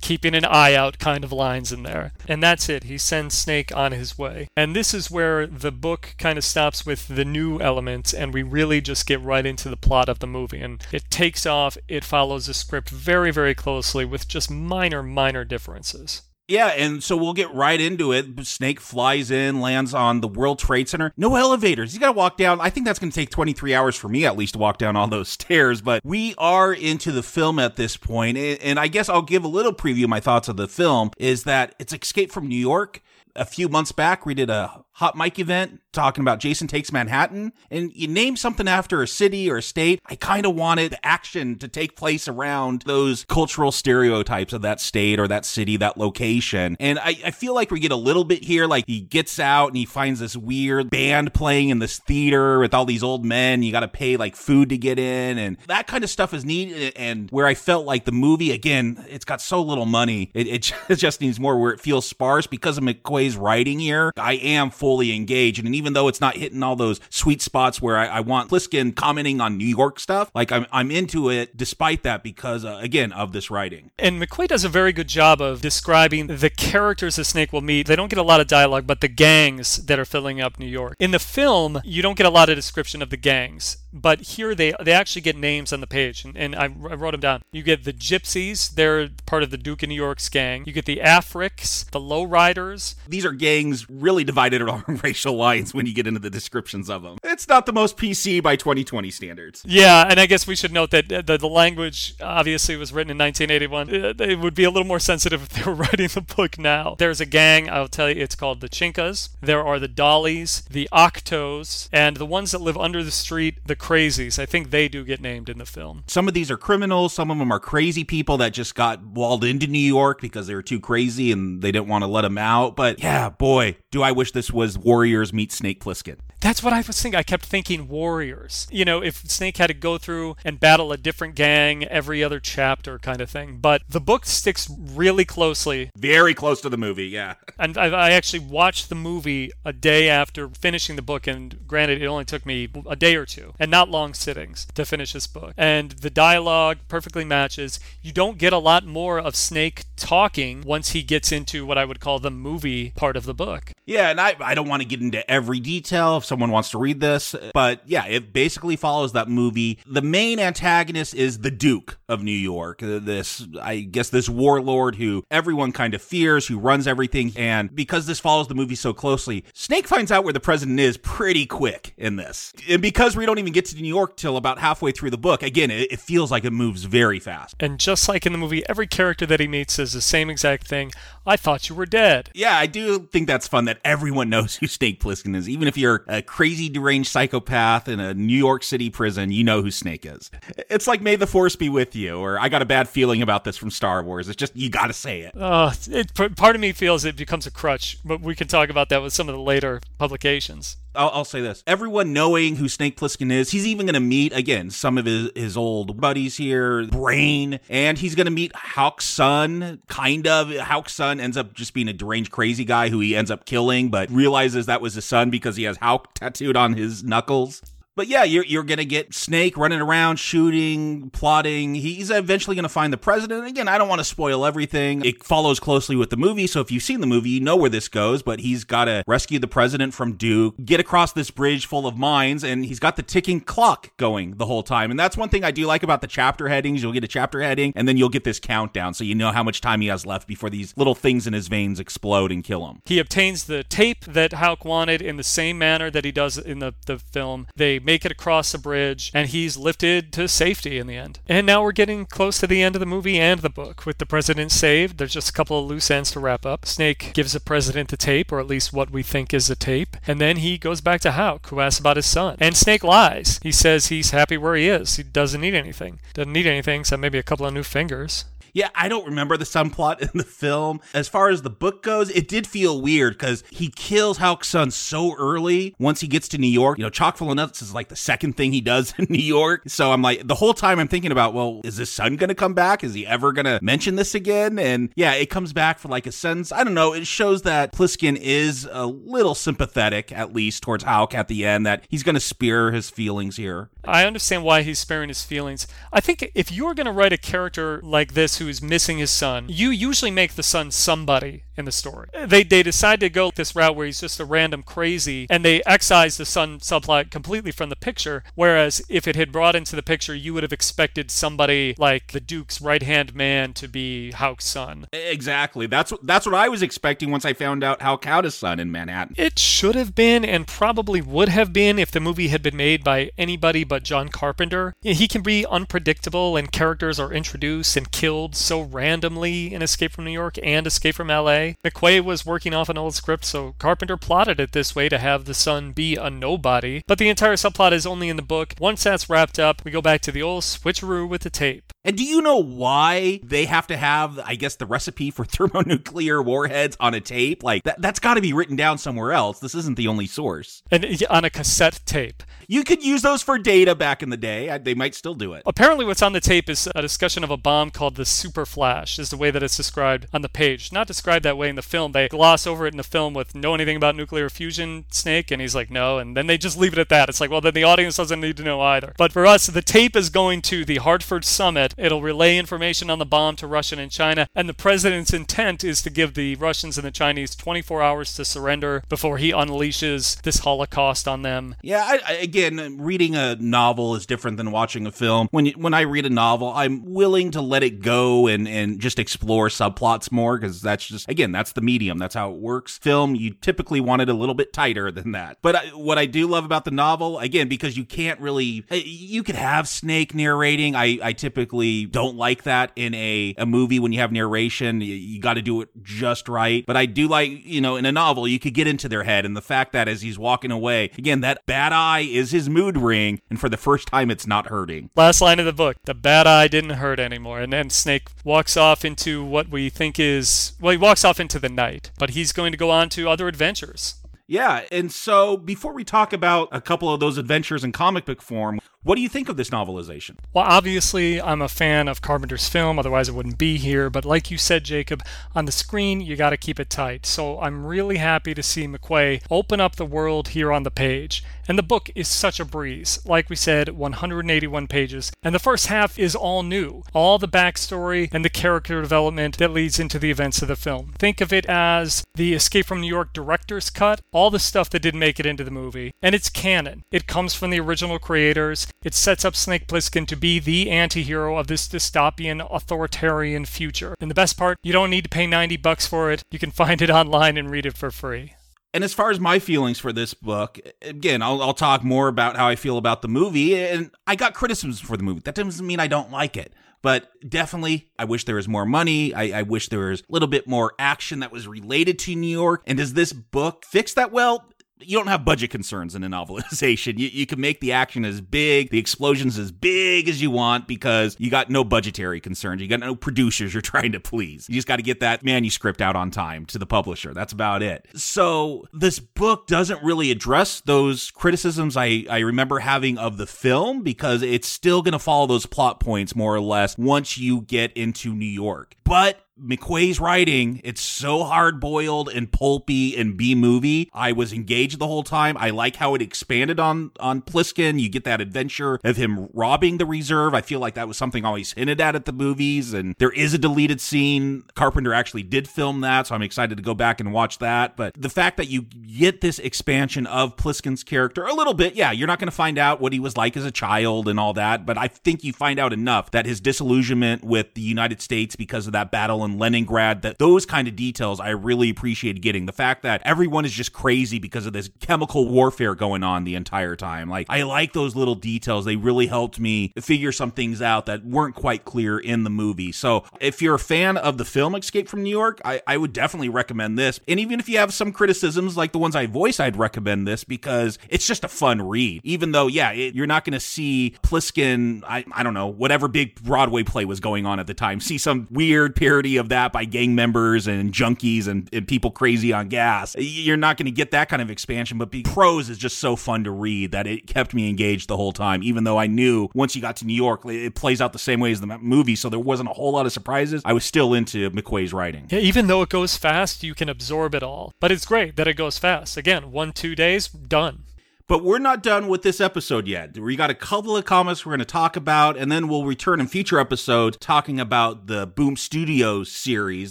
[0.00, 2.12] keeping an eye out kind of lines in there.
[2.28, 2.84] And that's it.
[2.84, 4.48] He sends Snake on his way.
[4.56, 8.42] And this is where the book kind of stops with the new elements and we
[8.42, 10.60] really just get right into the plot of the movie.
[10.60, 15.44] And it takes off, it follows the script very, very closely with just minor, minor
[15.44, 16.22] differences.
[16.48, 18.46] Yeah, and so we'll get right into it.
[18.46, 21.12] Snake flies in, lands on the World Trade Center.
[21.16, 21.92] No elevators.
[21.92, 22.60] You got to walk down.
[22.60, 24.94] I think that's going to take 23 hours for me at least to walk down
[24.94, 25.80] all those stairs.
[25.80, 29.48] But we are into the film at this point, and I guess I'll give a
[29.48, 31.10] little preview of my thoughts of the film.
[31.18, 33.02] Is that it's Escape from New York.
[33.34, 37.52] A few months back, we did a hot mic event talking about Jason Takes Manhattan,
[37.70, 41.58] and you name something after a city or a state, I kind of wanted action
[41.58, 46.76] to take place around those cultural stereotypes of that state or that city, that location.
[46.80, 48.66] And I, I feel like we get a little bit here.
[48.66, 52.72] Like he gets out and he finds this weird band playing in this theater with
[52.72, 53.62] all these old men.
[53.62, 56.44] You got to pay like food to get in, and that kind of stuff is
[56.44, 56.92] neat.
[56.96, 60.72] And where I felt like the movie, again, it's got so little money, it, it
[60.96, 64.12] just needs more where it feels sparse because of McQuay's writing here.
[64.16, 65.64] I am fully engaged.
[65.64, 68.94] And even though it's not hitting all those sweet spots where I, I want Plissken
[68.94, 73.10] commenting on New York stuff, like I'm, I'm into it despite that because, uh, again,
[73.10, 73.90] of this writing.
[73.98, 77.88] And McQuay does a very good job of describing the characters the Snake will meet.
[77.88, 80.66] They don't get a lot of dialogue, but the gangs that are filling up New
[80.66, 80.94] York.
[81.00, 84.54] In the film, you don't get a lot of description of the gangs but here
[84.54, 87.42] they they actually get names on the page, and, and I, I, wrote them down.
[87.52, 90.64] You get the Gypsies, they're part of the Duke of New York's gang.
[90.66, 92.96] You get the Africs, the Lowriders.
[93.08, 97.02] These are gangs really divided along racial lines when you get into the descriptions of
[97.02, 97.18] them.
[97.22, 99.62] It's not the most PC by 2020 standards.
[99.64, 103.18] Yeah, and I guess we should note that the, the language obviously was written in
[103.18, 103.90] 1981.
[103.90, 106.96] It uh, would be a little more sensitive if they were writing the book now.
[106.98, 109.30] There's a gang, I'll tell you, it's called the Chinkas.
[109.40, 113.76] There are the Dollies, the Octos, and the ones that live under the street, the
[113.86, 114.38] crazies.
[114.38, 116.02] I think they do get named in the film.
[116.08, 117.14] Some of these are criminals.
[117.14, 120.54] Some of them are crazy people that just got walled into New York because they
[120.54, 122.74] were too crazy and they didn't want to let them out.
[122.74, 126.18] But yeah, boy, do I wish this was Warriors meet Snake Plissken.
[126.40, 127.18] That's what I was thinking.
[127.18, 128.68] I kept thinking Warriors.
[128.70, 132.38] You know, if Snake had to go through and battle a different gang every other
[132.38, 133.56] chapter kind of thing.
[133.56, 135.90] But the book sticks really closely.
[135.96, 137.34] Very close to the movie, yeah.
[137.58, 141.26] And I, I actually watched the movie a day after finishing the book.
[141.26, 144.84] And granted, it only took me a day or two and not long sittings to
[144.84, 145.54] finish this book.
[145.56, 147.80] And the dialogue perfectly matches.
[148.02, 151.86] You don't get a lot more of Snake talking once he gets into what I
[151.86, 153.72] would call the movie part of the book.
[153.86, 156.78] Yeah, and I, I don't want to get into every detail if someone wants to
[156.78, 157.36] read this.
[157.54, 159.78] But yeah, it basically follows that movie.
[159.86, 162.82] The main antagonist is the Duke of New York.
[162.82, 167.32] Uh, this, I guess, this warlord who everyone kind of fears, who runs everything.
[167.36, 170.96] And because this follows the movie so closely, Snake finds out where the president is
[170.96, 172.52] pretty quick in this.
[172.68, 175.44] And because we don't even get to New York till about halfway through the book,
[175.44, 177.54] again, it, it feels like it moves very fast.
[177.60, 180.66] And just like in the movie, every character that he meets says the same exact
[180.66, 180.90] thing.
[181.24, 182.30] I thought you were dead.
[182.34, 185.48] Yeah, I do think that's fun that everyone knows who Snake Plissken is.
[185.48, 189.62] Even if you're a crazy deranged psychopath in a New York City prison, you know
[189.62, 190.30] who Snake is.
[190.70, 193.44] It's like May the Force be with you, or I got a bad feeling about
[193.44, 194.28] this from Star Wars.
[194.28, 195.36] It's just, you gotta say it.
[195.36, 198.88] Uh, it part of me feels it becomes a crutch, but we can talk about
[198.88, 200.76] that with some of the later publications.
[200.96, 204.32] I'll, I'll, say this: everyone knowing who Snake Plissken is, he's even going to meet
[204.32, 209.04] again some of his his old buddies here, Brain, and he's going to meet Hauk's
[209.04, 209.82] son.
[209.88, 213.30] Kind of, Hauk's son ends up just being a deranged, crazy guy who he ends
[213.30, 217.04] up killing, but realizes that was his son because he has Hauk tattooed on his
[217.04, 217.62] knuckles.
[217.96, 221.74] But yeah, you're, you're to get Snake running around, shooting, plotting.
[221.74, 223.46] He's eventually to find the president.
[223.46, 225.02] Again, I don't want to spoil everything.
[225.02, 226.46] It follows closely with the movie.
[226.46, 228.22] So if you've seen the movie, you know where this goes.
[228.22, 231.96] But he's got to rescue the president from Duke, get across this bridge full of
[231.96, 234.90] mines, and he's got the ticking clock going the whole time.
[234.90, 236.82] And that's one thing I do like about the chapter headings.
[236.82, 238.92] You'll get a chapter heading, and then you'll get this countdown.
[238.92, 241.48] So you know how much time he has left before these little things in his
[241.48, 242.82] veins explode and kill him.
[242.84, 246.58] He obtains the tape that Hauk wanted in the same manner that he does in
[246.58, 247.46] the, the film.
[247.56, 251.20] They make it across the bridge, and he's lifted to safety in the end.
[251.28, 253.86] And now we're getting close to the end of the movie and the book.
[253.86, 256.66] With the president saved, there's just a couple of loose ends to wrap up.
[256.66, 259.96] Snake gives the president the tape, or at least what we think is the tape,
[260.06, 262.36] and then he goes back to Hauk, who asks about his son.
[262.40, 263.38] And Snake lies.
[263.42, 264.96] He says he's happy where he is.
[264.96, 266.00] He doesn't need anything.
[266.12, 268.24] Doesn't need anything except maybe a couple of new fingers.
[268.56, 270.80] Yeah, I don't remember the subplot in the film.
[270.94, 274.70] As far as the book goes, it did feel weird because he kills Hauk's son
[274.70, 276.78] so early once he gets to New York.
[276.78, 279.18] You know, chock full of nuts is like the second thing he does in New
[279.18, 279.64] York.
[279.66, 282.34] So I'm like, the whole time I'm thinking about, well, is his son going to
[282.34, 282.82] come back?
[282.82, 284.58] Is he ever going to mention this again?
[284.58, 286.50] And yeah, it comes back for like a sentence.
[286.50, 286.94] I don't know.
[286.94, 291.66] It shows that Plissken is a little sympathetic, at least, towards Hauk at the end,
[291.66, 293.68] that he's going to spare his feelings here.
[293.88, 295.66] I understand why he's sparing his feelings.
[295.92, 299.46] I think if you're going to write a character like this who's missing his son,
[299.48, 302.08] you usually make the son somebody in the story.
[302.26, 305.62] They they decide to go this route where he's just a random crazy, and they
[305.64, 308.24] excise the son subplot completely from the picture.
[308.34, 312.20] Whereas if it had brought into the picture, you would have expected somebody like the
[312.20, 314.86] Duke's right hand man to be Hauk's son.
[314.92, 315.66] Exactly.
[315.66, 318.70] That's that's what I was expecting once I found out Hauk had a son in
[318.70, 319.14] Manhattan.
[319.18, 322.84] It should have been, and probably would have been, if the movie had been made
[322.84, 324.74] by anybody but John Carpenter.
[324.80, 330.04] He can be unpredictable, and characters are introduced and killed so randomly in Escape from
[330.04, 331.45] New York and Escape from L.A.
[331.64, 335.24] McQuay was working off an old script, so Carpenter plotted it this way to have
[335.24, 336.82] the son be a nobody.
[336.86, 338.54] But the entire subplot is only in the book.
[338.58, 341.72] Once that's wrapped up, we go back to the old switcheroo with the tape.
[341.86, 346.20] And do you know why they have to have, I guess, the recipe for thermonuclear
[346.20, 347.44] warheads on a tape?
[347.44, 349.38] Like, that, that's got to be written down somewhere else.
[349.38, 350.62] This isn't the only source.
[350.70, 352.24] And on a cassette tape.
[352.48, 354.56] You could use those for data back in the day.
[354.58, 355.42] They might still do it.
[355.46, 358.98] Apparently, what's on the tape is a discussion of a bomb called the Super Flash,
[358.98, 360.72] is the way that it's described on the page.
[360.72, 361.92] Not described that way in the film.
[361.92, 365.30] They gloss over it in the film with know anything about nuclear fusion, Snake?
[365.30, 365.98] And he's like, no.
[365.98, 367.08] And then they just leave it at that.
[367.08, 368.94] It's like, well, then the audience doesn't need to know either.
[368.96, 371.74] But for us, the tape is going to the Hartford Summit.
[371.76, 374.28] It'll relay information on the bomb to Russia and China.
[374.34, 378.24] And the president's intent is to give the Russians and the Chinese 24 hours to
[378.24, 381.54] surrender before he unleashes this Holocaust on them.
[381.62, 385.28] Yeah, I, again, reading a novel is different than watching a film.
[385.30, 388.98] When when I read a novel, I'm willing to let it go and and just
[388.98, 391.98] explore subplots more because that's just again that's the medium.
[391.98, 392.78] That's how it works.
[392.78, 395.38] Film, you typically want it a little bit tighter than that.
[395.42, 398.82] But I, what I do love about the novel, again, because you can't really, eh,
[398.84, 400.74] you could have Snake narrating.
[400.74, 404.80] I I typically don't like that in a a movie when you have narration.
[404.80, 406.64] You, you got to do it just right.
[406.66, 409.24] But I do like you know in a novel you could get into their head
[409.24, 412.76] and the fact that as he's walking away, again that bad eye is his mood
[412.76, 414.90] ring, and for the first time it's not hurting.
[414.96, 418.56] Last line of the book: the bad eye didn't hurt anymore, and then Snake walks
[418.56, 422.32] off into what we think is well, he walks off into the night, but he's
[422.32, 423.96] going to go on to other adventures.
[424.28, 428.20] Yeah, and so before we talk about a couple of those adventures in comic book
[428.20, 430.14] form, what do you think of this novelization?
[430.32, 433.90] Well, obviously, I'm a fan of Carpenter's film, otherwise, it wouldn't be here.
[433.90, 435.02] But like you said, Jacob,
[435.34, 437.04] on the screen, you got to keep it tight.
[437.04, 441.24] So I'm really happy to see McQuay open up the world here on the page.
[441.48, 443.00] And the book is such a breeze.
[443.04, 445.12] Like we said, 181 pages.
[445.20, 446.84] And the first half is all new.
[446.92, 450.92] All the backstory and the character development that leads into the events of the film.
[450.98, 454.82] Think of it as the Escape from New York director's cut, all the stuff that
[454.82, 455.92] didn't make it into the movie.
[456.00, 456.82] And it's canon.
[456.92, 458.68] It comes from the original creators.
[458.82, 463.94] It sets up Snake Plissken to be the anti hero of this dystopian, authoritarian future.
[464.00, 466.22] And the best part, you don't need to pay 90 bucks for it.
[466.30, 468.34] You can find it online and read it for free.
[468.74, 472.36] And as far as my feelings for this book, again, I'll, I'll, talk more about
[472.36, 473.58] how I feel about the movie.
[473.58, 475.20] And I got criticisms for the movie.
[475.24, 476.52] That doesn't mean I don't like it.
[476.82, 479.14] But definitely, I wish there was more money.
[479.14, 482.26] I, I wish there was a little bit more action that was related to New
[482.26, 482.62] York.
[482.66, 484.12] And does this book fix that?
[484.12, 484.44] Well,
[484.80, 486.96] you don't have budget concerns in a novelization.
[487.06, 490.66] You, you can make the action as big, the explosions as big as you want
[490.66, 492.62] because you got no budgetary concerns.
[492.62, 494.48] You got no producers you're trying to please.
[494.48, 497.12] You just got to get that manuscript out on time to the publisher.
[497.12, 497.86] That's about it.
[497.94, 503.82] So this book doesn't really address those criticisms I, I remember having of the film
[503.82, 507.72] because it's still going to follow those plot points more or less once you get
[507.74, 508.74] into New York.
[508.84, 513.90] But McQuay's writing, it's so hard boiled and pulpy and B movie.
[513.92, 515.36] I was engaged the whole time.
[515.38, 517.78] I like how it expanded on on Plissken.
[517.78, 520.32] You get that adventure of him robbing the reserve.
[520.32, 522.72] I feel like that was something always hinted at at the movies.
[522.72, 524.44] And there is a deleted scene.
[524.54, 527.76] Carpenter actually did film that, so I'm excited to go back and watch that.
[527.76, 531.92] But the fact that you get this expansion of Plissken's character a little bit, yeah,
[531.92, 534.32] you're not going to find out what he was like as a child and all
[534.32, 534.64] that.
[534.64, 538.66] But I think you find out enough that his disillusionment with the United States because
[538.66, 540.02] of that battle in Leningrad.
[540.02, 542.46] That those kind of details I really appreciated getting.
[542.46, 546.34] The fact that everyone is just crazy because of this chemical warfare going on the
[546.34, 547.10] entire time.
[547.10, 548.64] Like I like those little details.
[548.64, 552.72] They really helped me figure some things out that weren't quite clear in the movie.
[552.72, 555.92] So if you're a fan of the film Escape from New York, I, I would
[555.92, 557.00] definitely recommend this.
[557.08, 560.24] And even if you have some criticisms like the ones I voice, I'd recommend this
[560.24, 562.00] because it's just a fun read.
[562.04, 565.88] Even though, yeah, it, you're not going to see Plissken, I, I don't know, whatever
[565.88, 569.52] big Broadway play was going on at the time, see some weird parody of that
[569.52, 572.94] by gang members and junkies and, and people crazy on gas.
[572.98, 576.24] You're not going to get that kind of expansion, but prose is just so fun
[576.24, 579.54] to read that it kept me engaged the whole time, even though I knew once
[579.56, 582.08] you got to New York, it plays out the same way as the movie, so
[582.08, 583.42] there wasn't a whole lot of surprises.
[583.44, 585.06] I was still into McQuay's writing.
[585.10, 587.52] Yeah, even though it goes fast, you can absorb it all.
[587.60, 588.96] But it's great that it goes fast.
[588.96, 590.65] Again, one, two days, done.
[591.08, 592.98] But we're not done with this episode yet.
[592.98, 596.00] We got a couple of comics we're going to talk about, and then we'll return
[596.00, 599.70] in future episodes talking about the Boom Studios series,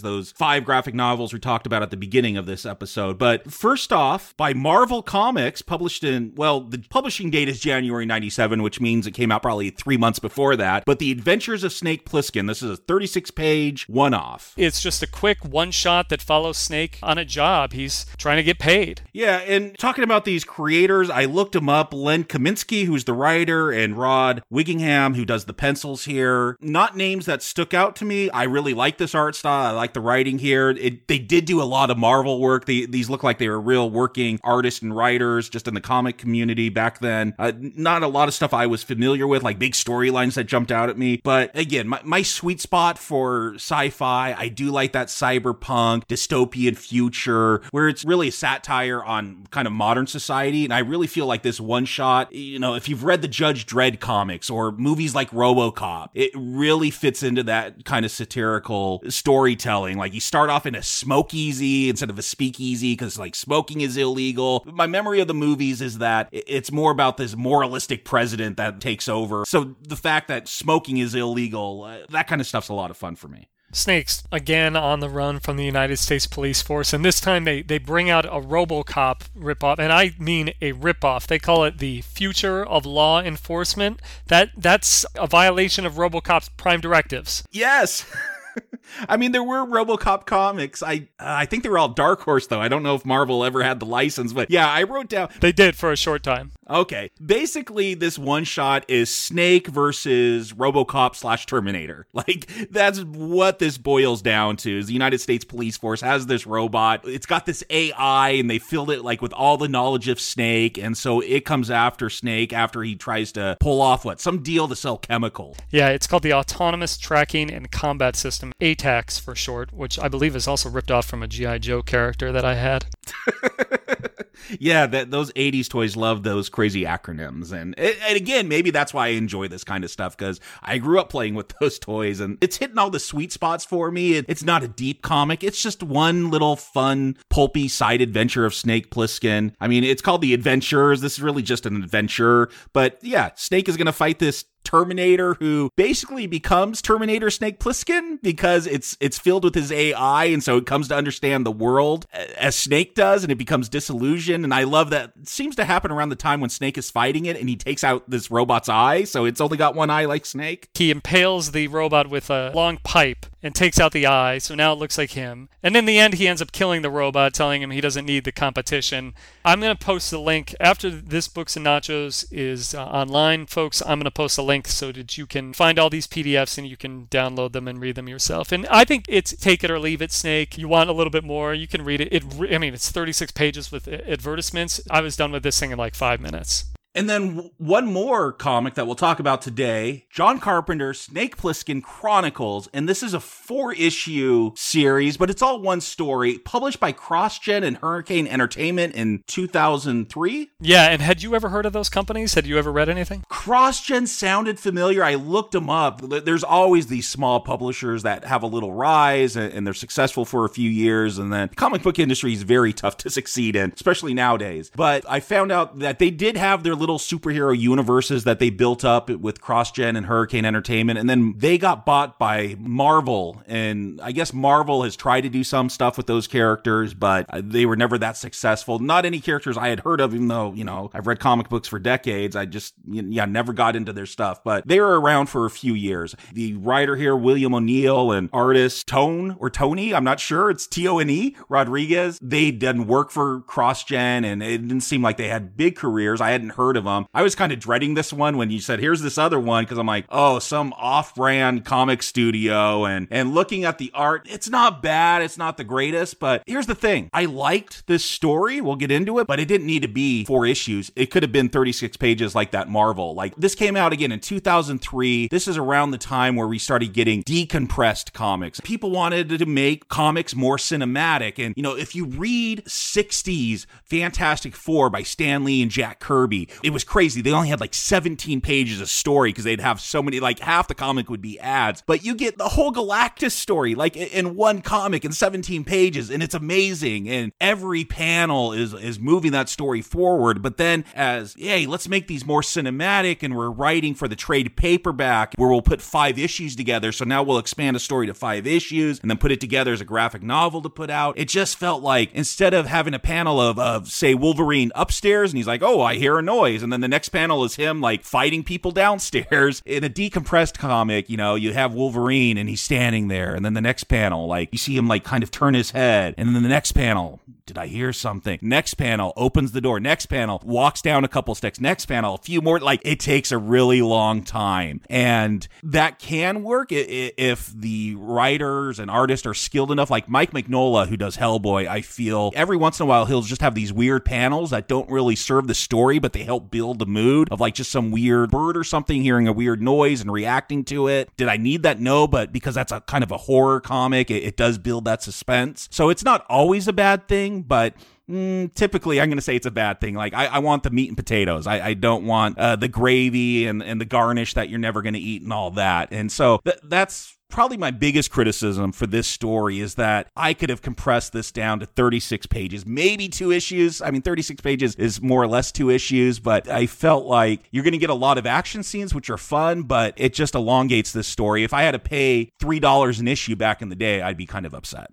[0.00, 3.18] those five graphic novels we talked about at the beginning of this episode.
[3.18, 8.62] But first off, by Marvel Comics, published in, well, the publishing date is January 97,
[8.62, 10.84] which means it came out probably three months before that.
[10.86, 14.54] But The Adventures of Snake Plissken, this is a 36 page one off.
[14.56, 17.74] It's just a quick one shot that follows Snake on a job.
[17.74, 19.02] He's trying to get paid.
[19.12, 21.92] Yeah, and talking about these creators, I looked him up.
[21.92, 26.56] Len Kaminski, who's the writer, and Rod Wiggingham, who does the pencils here.
[26.60, 28.30] Not names that stuck out to me.
[28.30, 29.66] I really like this art style.
[29.66, 30.70] I like the writing here.
[30.70, 32.66] It, they did do a lot of Marvel work.
[32.66, 36.18] They, these look like they were real working artists and writers just in the comic
[36.18, 37.34] community back then.
[37.38, 40.72] Uh, not a lot of stuff I was familiar with, like big storylines that jumped
[40.72, 41.20] out at me.
[41.22, 46.76] But again, my, my sweet spot for sci fi, I do like that cyberpunk, dystopian
[46.76, 50.64] future where it's really satire on kind of modern society.
[50.64, 53.64] And I really feel like this one shot, you know, if you've read the Judge
[53.64, 59.96] Dredd comics or movies like Robocop, it really fits into that kind of satirical storytelling.
[59.96, 63.96] Like you start off in a smokeasy instead of a speakeasy because like smoking is
[63.96, 64.62] illegal.
[64.70, 69.08] My memory of the movies is that it's more about this moralistic president that takes
[69.08, 69.46] over.
[69.46, 72.98] So the fact that smoking is illegal, uh, that kind of stuff's a lot of
[72.98, 73.48] fun for me.
[73.72, 77.62] Snakes again on the run from the United States Police Force, and this time they,
[77.62, 81.26] they bring out a RoboCop ripoff, and I mean a ripoff.
[81.26, 84.00] They call it the future of law enforcement.
[84.28, 87.44] That that's a violation of RoboCop's prime directives.
[87.50, 88.06] Yes.
[89.08, 90.82] I mean, there were RoboCop comics.
[90.82, 92.60] I uh, I think they were all Dark Horse though.
[92.60, 95.28] I don't know if Marvel ever had the license, but yeah, I wrote down.
[95.40, 96.52] They did for a short time.
[96.68, 102.06] Okay, basically, this one shot is Snake versus RoboCop slash Terminator.
[102.16, 104.78] Like that's what this boils down to.
[104.78, 107.02] Is the United States Police Force has this robot?
[107.04, 110.78] It's got this AI, and they filled it like with all the knowledge of Snake,
[110.78, 114.66] and so it comes after Snake after he tries to pull off what some deal
[114.66, 115.56] to sell chemical.
[115.70, 120.34] Yeah, it's called the Autonomous Tracking and Combat System, ATACS for short, which I believe
[120.34, 122.86] is also ripped off from a GI Joe character that I had.
[124.60, 129.06] yeah, that those '80s toys love those crazy acronyms, and and again, maybe that's why
[129.06, 132.38] I enjoy this kind of stuff because I grew up playing with those toys, and
[132.40, 134.14] it's hitting all the sweet spots for me.
[134.14, 138.54] It, it's not a deep comic; it's just one little fun, pulpy side adventure of
[138.54, 139.52] Snake Plissken.
[139.60, 141.00] I mean, it's called the Adventures.
[141.00, 145.70] This is really just an adventure, but yeah, Snake is to fight this Terminator who
[145.76, 150.66] basically becomes Terminator Snake Plissken because it's it's filled with his AI and so it
[150.66, 154.90] comes to understand the world as Snake does and it becomes disillusioned and I love
[154.90, 157.56] that it seems to happen around the time when Snake is fighting it and he
[157.56, 160.68] takes out this robot's eye so it's only got one eye like Snake.
[160.74, 164.72] He impales the robot with a long pipe and takes out the eye, so now
[164.72, 165.48] it looks like him.
[165.62, 168.24] And in the end, he ends up killing the robot, telling him he doesn't need
[168.24, 169.14] the competition.
[169.44, 173.80] I'm going to post the link after this Books and Nachos is uh, online, folks.
[173.82, 176.66] I'm going to post a link so that you can find all these PDFs and
[176.66, 178.50] you can download them and read them yourself.
[178.50, 180.58] And I think it's take it or leave it, Snake.
[180.58, 182.08] You want a little bit more, you can read it.
[182.12, 184.80] It, I mean, it's 36 pages with advertisements.
[184.90, 186.64] I was done with this thing in like five minutes.
[186.96, 192.70] And then one more comic that we'll talk about today John Carpenter's Snake Plissken Chronicles.
[192.72, 197.62] And this is a four issue series, but it's all one story, published by CrossGen
[197.62, 200.50] and Hurricane Entertainment in 2003.
[200.58, 200.88] Yeah.
[200.88, 202.32] And had you ever heard of those companies?
[202.32, 203.24] Had you ever read anything?
[203.30, 205.04] CrossGen sounded familiar.
[205.04, 206.00] I looked them up.
[206.00, 210.48] There's always these small publishers that have a little rise and they're successful for a
[210.48, 211.18] few years.
[211.18, 214.70] And then the comic book industry is very tough to succeed in, especially nowadays.
[214.74, 218.48] But I found out that they did have their little little superhero universes that they
[218.48, 221.00] built up with CrossGen and Hurricane Entertainment.
[221.00, 223.42] And then they got bought by Marvel.
[223.46, 227.42] And I guess Marvel has tried to do some stuff with those characters, but uh,
[227.44, 228.78] they were never that successful.
[228.78, 231.66] Not any characters I had heard of, even though, you know, I've read comic books
[231.66, 232.36] for decades.
[232.36, 235.74] I just, yeah, never got into their stuff, but they were around for a few
[235.74, 236.14] years.
[236.32, 240.50] The writer here, William O'Neill, and artist Tone or Tony, I'm not sure.
[240.50, 242.20] It's T O N E Rodriguez.
[242.22, 246.20] They didn't work for CrossGen and it didn't seem like they had big careers.
[246.20, 247.06] I hadn't heard of them.
[247.12, 249.78] I was kind of dreading this one when you said, here's this other one, because
[249.78, 252.84] I'm like, oh, some off brand comic studio.
[252.84, 255.22] And, and looking at the art, it's not bad.
[255.22, 257.10] It's not the greatest, but here's the thing.
[257.12, 258.60] I liked this story.
[258.60, 260.90] We'll get into it, but it didn't need to be four issues.
[260.96, 263.14] It could have been 36 pages like that Marvel.
[263.14, 265.28] Like this came out again in 2003.
[265.28, 268.60] This is around the time where we started getting decompressed comics.
[268.60, 271.44] People wanted to make comics more cinematic.
[271.44, 276.48] And, you know, if you read 60s Fantastic Four by Stan Lee and Jack Kirby,
[276.66, 277.22] it was crazy.
[277.22, 280.66] They only had like 17 pages of story because they'd have so many, like half
[280.66, 281.80] the comic would be ads.
[281.86, 286.24] But you get the whole Galactus story, like in one comic in 17 pages, and
[286.24, 287.08] it's amazing.
[287.08, 290.42] And every panel is is moving that story forward.
[290.42, 294.56] But then as, hey, let's make these more cinematic, and we're writing for the trade
[294.56, 296.90] paperback where we'll put five issues together.
[296.90, 299.80] So now we'll expand a story to five issues and then put it together as
[299.80, 301.16] a graphic novel to put out.
[301.16, 305.36] It just felt like instead of having a panel of, of say Wolverine upstairs and
[305.36, 306.45] he's like, oh, I hear a noise.
[306.54, 309.62] And then the next panel is him like fighting people downstairs.
[309.64, 313.34] In a decompressed comic, you know, you have Wolverine and he's standing there.
[313.34, 316.14] And then the next panel, like you see him like kind of turn his head.
[316.16, 318.38] And then the next panel, did I hear something?
[318.42, 319.78] Next panel opens the door.
[319.78, 321.60] Next panel walks down a couple steps.
[321.60, 322.58] Next panel, a few more.
[322.58, 324.80] Like it takes a really long time.
[324.90, 329.90] And that can work if the writers and artists are skilled enough.
[329.90, 333.42] Like Mike Mignola, who does Hellboy, I feel every once in a while he'll just
[333.42, 336.86] have these weird panels that don't really serve the story, but they help build the
[336.86, 340.64] mood of like just some weird bird or something hearing a weird noise and reacting
[340.64, 341.10] to it.
[341.16, 341.78] Did I need that?
[341.78, 345.02] No, but because that's a kind of a horror comic, it, it does build that
[345.02, 345.68] suspense.
[345.70, 347.74] So it's not always a bad thing, but
[348.08, 349.94] Mm, typically I'm going to say it's a bad thing.
[349.94, 351.46] Like I, I want the meat and potatoes.
[351.46, 354.94] I, I don't want uh, the gravy and, and the garnish that you're never going
[354.94, 355.88] to eat and all that.
[355.90, 360.50] And so th- that's probably my biggest criticism for this story is that I could
[360.50, 363.82] have compressed this down to 36 pages, maybe two issues.
[363.82, 367.64] I mean, 36 pages is more or less two issues, but I felt like you're
[367.64, 370.92] going to get a lot of action scenes, which are fun, but it just elongates
[370.92, 371.42] this story.
[371.42, 374.46] If I had to pay $3 an issue back in the day, I'd be kind
[374.46, 374.92] of upset.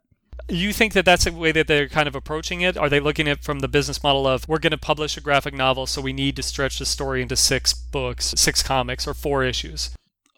[0.49, 2.77] You think that that's the way that they're kind of approaching it?
[2.77, 5.53] Are they looking at from the business model of we're going to publish a graphic
[5.53, 9.43] novel, so we need to stretch the story into six books, six comics, or four
[9.43, 9.91] issues?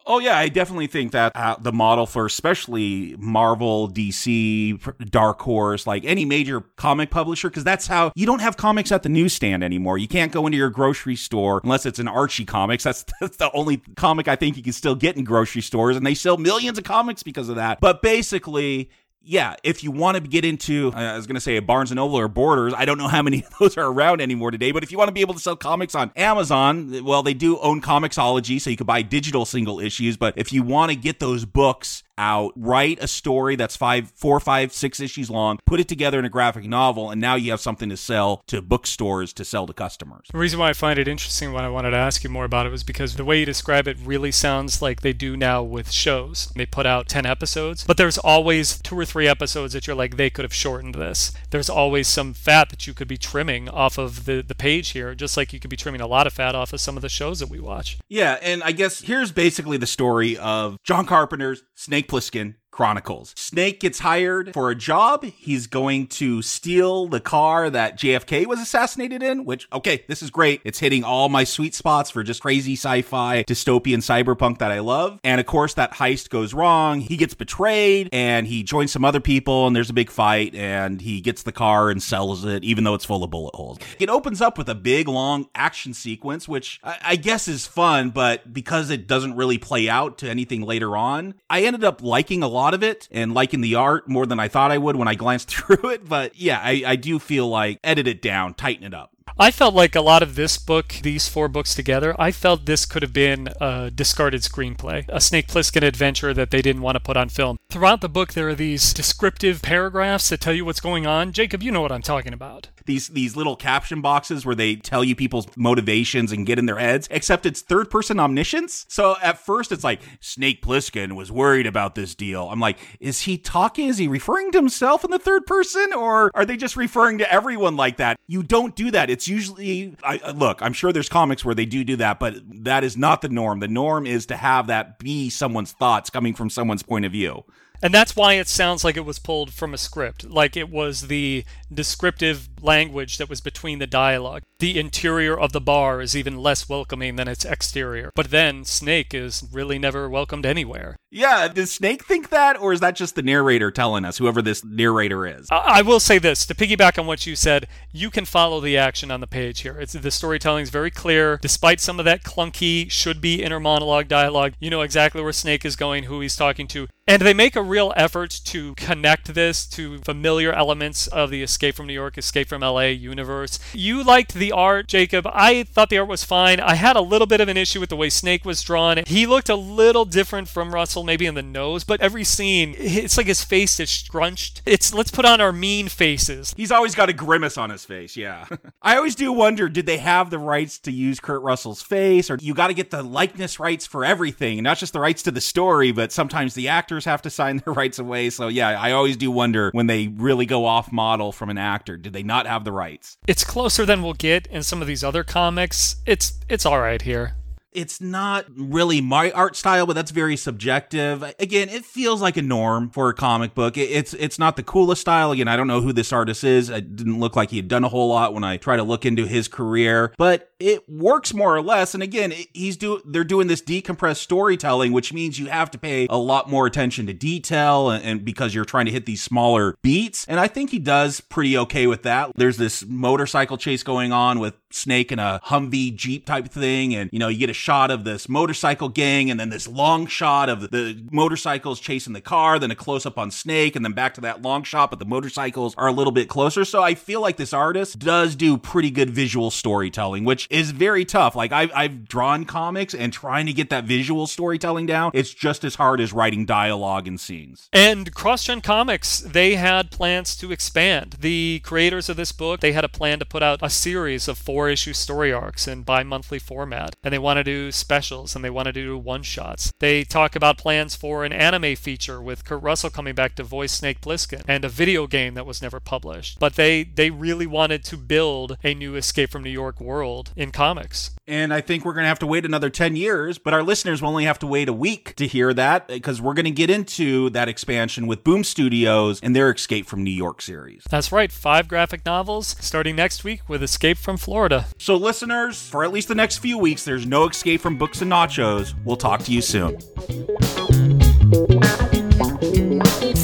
[0.08, 5.88] Oh yeah, I definitely think that uh, the model for especially Marvel, DC, Dark Horse,
[5.88, 9.64] like any major comic publisher, because that's how you don't have comics at the newsstand
[9.64, 9.98] anymore.
[9.98, 12.84] You can't go into your grocery store unless it's an Archie Comics.
[12.84, 16.06] That's, that's the only comic I think you can still get in grocery stores, and
[16.06, 17.80] they sell millions of comics because of that.
[17.82, 18.92] But basically,
[19.26, 21.98] yeah, if you want to get into, I was going to say a Barnes and
[21.98, 24.84] Noble or Borders, I don't know how many of those are around anymore today, but
[24.84, 27.82] if you want to be able to sell comics on Amazon, well, they do own
[27.82, 30.16] Comixology, so you could buy digital single issues.
[30.16, 34.40] But if you want to get those books out, write a story that's five, four,
[34.40, 37.60] five, six issues long, put it together in a graphic novel, and now you have
[37.60, 40.28] something to sell to bookstores to sell to customers.
[40.32, 42.66] The reason why I find it interesting, why I wanted to ask you more about
[42.66, 45.92] it, was because the way you describe it really sounds like they do now with
[45.92, 46.52] shows.
[46.56, 50.18] They put out 10 episodes, but there's always two or three episodes that you're like,
[50.18, 51.32] they could have shortened this.
[51.50, 55.16] There's always some fat that you could be trimming off of the, the page here,
[55.16, 57.10] just like you could be trimming a lot of fat off of some of the
[57.10, 57.98] shows that we watch.
[58.08, 63.34] Yeah, and I guess here's basically the story of John Carpenter's Snake Plissken Chronicles.
[63.38, 65.24] Snake gets hired for a job.
[65.24, 70.30] He's going to steal the car that JFK was assassinated in, which, okay, this is
[70.30, 70.60] great.
[70.66, 74.80] It's hitting all my sweet spots for just crazy sci fi, dystopian cyberpunk that I
[74.80, 75.22] love.
[75.24, 77.00] And of course, that heist goes wrong.
[77.00, 81.00] He gets betrayed and he joins some other people, and there's a big fight, and
[81.00, 83.80] he gets the car and sells it, even though it's full of bullet holes.
[84.00, 88.10] It opens up with a big, long action sequence, which I, I guess is fun,
[88.10, 92.44] but because it doesn't really play out to anything later on, I ended up liking
[92.44, 94.96] a lot lot of it and liking the art more than I thought I would
[94.96, 96.10] when I glanced through it.
[96.10, 99.15] But yeah, I, I do feel like edit it down, tighten it up.
[99.38, 102.86] I felt like a lot of this book, these four books together, I felt this
[102.86, 107.02] could have been a discarded screenplay, a Snake Plissken adventure that they didn't want to
[107.02, 107.58] put on film.
[107.70, 111.34] Throughout the book, there are these descriptive paragraphs that tell you what's going on.
[111.34, 115.04] Jacob, you know what I'm talking about these these little caption boxes where they tell
[115.04, 118.86] you people's motivations and get in their heads, except it's third person omniscience.
[118.90, 122.48] So at first it's like Snake Plissken was worried about this deal.
[122.50, 123.88] I'm like, is he talking?
[123.88, 127.32] Is he referring to himself in the third person or are they just referring to
[127.32, 128.18] everyone like that?
[128.28, 129.10] You don't do that.
[129.16, 132.36] It's usually, I, look, I'm sure there's comics where they do do that, but
[132.66, 133.62] that is not the norm.
[133.62, 137.46] The norm is to have that be someone's thoughts coming from someone's point of view.
[137.82, 141.08] And that's why it sounds like it was pulled from a script, like it was
[141.08, 144.44] the descriptive language that was between the dialogue.
[144.60, 148.12] The interior of the bar is even less welcoming than its exterior.
[148.16, 150.98] But then Snake is really never welcomed anywhere.
[151.16, 154.66] Yeah, does Snake think that, or is that just the narrator telling us, whoever this
[154.66, 155.48] narrator is?
[155.50, 159.12] I, will say this to piggyback on what you said, you can follow the action
[159.12, 159.80] on the page here.
[159.80, 164.10] It's the storytelling is very clear, despite some of that clunky should be inner monologue
[164.10, 164.56] dialogue.
[164.60, 167.62] You know exactly where Snake is going, who he's talking to, and they make a
[167.62, 172.50] real effort to connect this to familiar elements of the Escape from New York, Escape
[172.50, 173.60] from LA universe.
[173.74, 175.28] You liked the art, Jacob.
[175.32, 176.60] I thought the art was fine.
[176.60, 179.04] I had a little bit of an issue with the way Snake was drawn.
[179.06, 183.18] He looked a little different from Russell, maybe in the nose, but every scene, it's
[183.18, 184.62] like his face is scrunched.
[184.66, 186.54] It's let's put on our mean faces.
[186.58, 188.46] He's always got a grimace on his face, yeah.
[188.82, 192.38] I always do wonder did they have the rights to use Kurt Russell's face, or
[192.42, 195.42] you got to get the likeness rights for everything, not just the rights to the
[195.42, 198.30] story, but sometimes the actors have to sign their rights away.
[198.30, 201.98] So yeah, I always do wonder when they really go off model from an actor,
[201.98, 203.18] did they not have the rights?
[203.28, 205.98] It's closer than we'll get in some of these other comics.
[206.06, 207.36] It's it's all right here
[207.76, 211.24] it's not really my art style, but that's very subjective.
[211.40, 213.78] Again, it feels like a norm for a comic book.
[213.78, 215.32] It's it's not the coolest style.
[215.32, 216.70] Again, I don't know who this artist is.
[216.70, 219.06] It didn't look like he had done a whole lot when I try to look
[219.06, 221.94] into his career, but it works more or less.
[221.94, 226.08] And again, he's do they're doing this decompressed storytelling, which means you have to pay
[226.10, 229.76] a lot more attention to detail, and, and because you're trying to hit these smaller
[229.82, 230.26] beats.
[230.28, 232.32] And I think he does pretty okay with that.
[232.36, 237.10] There's this motorcycle chase going on with Snake in a Humvee Jeep type thing, and
[237.12, 240.50] you know you get a shot of this motorcycle gang, and then this long shot
[240.50, 244.14] of the motorcycles chasing the car, then a close up on Snake, and then back
[244.16, 246.66] to that long shot, but the motorcycles are a little bit closer.
[246.66, 251.06] So I feel like this artist does do pretty good visual storytelling, which is very
[251.06, 251.36] tough.
[251.36, 255.64] Like I've, I've drawn comics and trying to get that visual storytelling down, it's just
[255.64, 257.70] as hard as writing dialogue and scenes.
[257.72, 261.18] And CrossGen Comics, they had plans to expand.
[261.20, 264.38] The creators of this book, they had a plan to put out a series of
[264.38, 268.44] four issue story arcs in bi monthly format, and they want to do specials and
[268.44, 269.72] they want to do one shots.
[269.80, 273.72] They talk about plans for an anime feature with Kurt Russell coming back to voice
[273.72, 276.40] Snake Plissken and a video game that was never published.
[276.40, 280.52] But they they really wanted to build a new Escape from New York world in
[280.52, 281.12] comics.
[281.28, 284.02] And I think we're going to have to wait another 10 years, but our listeners
[284.02, 286.70] will only have to wait a week to hear that because we're going to get
[286.70, 290.84] into that expansion with Boom Studios and their Escape from New York series.
[290.90, 294.55] That's right, five graphic novels starting next week with Escape from Florida.
[294.78, 298.12] So, listeners, for at least the next few weeks, there's no escape from Books and
[298.12, 298.74] Nachos.
[298.84, 299.78] We'll talk to you soon.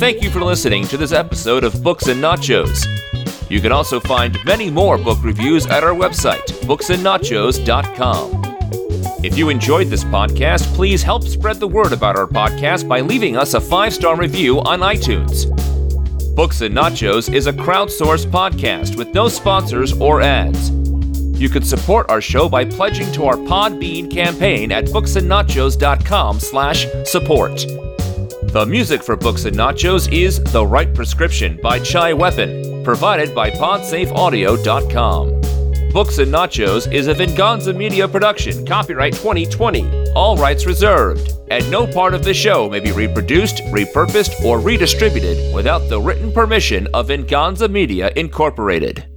[0.02, 2.88] Thank you for listening to this episode of Books and Nachos.
[3.52, 8.42] You can also find many more book reviews at our website, booksandnachos.com.
[9.24, 13.38] If you enjoyed this podcast, please help spread the word about our podcast by leaving
[13.38, 15.46] us a five star review on iTunes.
[16.36, 20.81] Books and Nachos is a crowdsourced podcast with no sponsors or ads.
[21.42, 27.66] You can support our show by pledging to our Podbean campaign at booksandnachos.com slash support.
[28.44, 33.50] The music for Books and Nachos is The Right Prescription by Chai Weapon, provided by
[33.50, 35.42] PodSafeAudio.com.
[35.92, 41.88] Books and Nachos is a Venganza Media production, copyright 2020, all rights reserved, and no
[41.88, 47.08] part of the show may be reproduced, repurposed, or redistributed without the written permission of
[47.08, 49.11] Venganza Media Incorporated.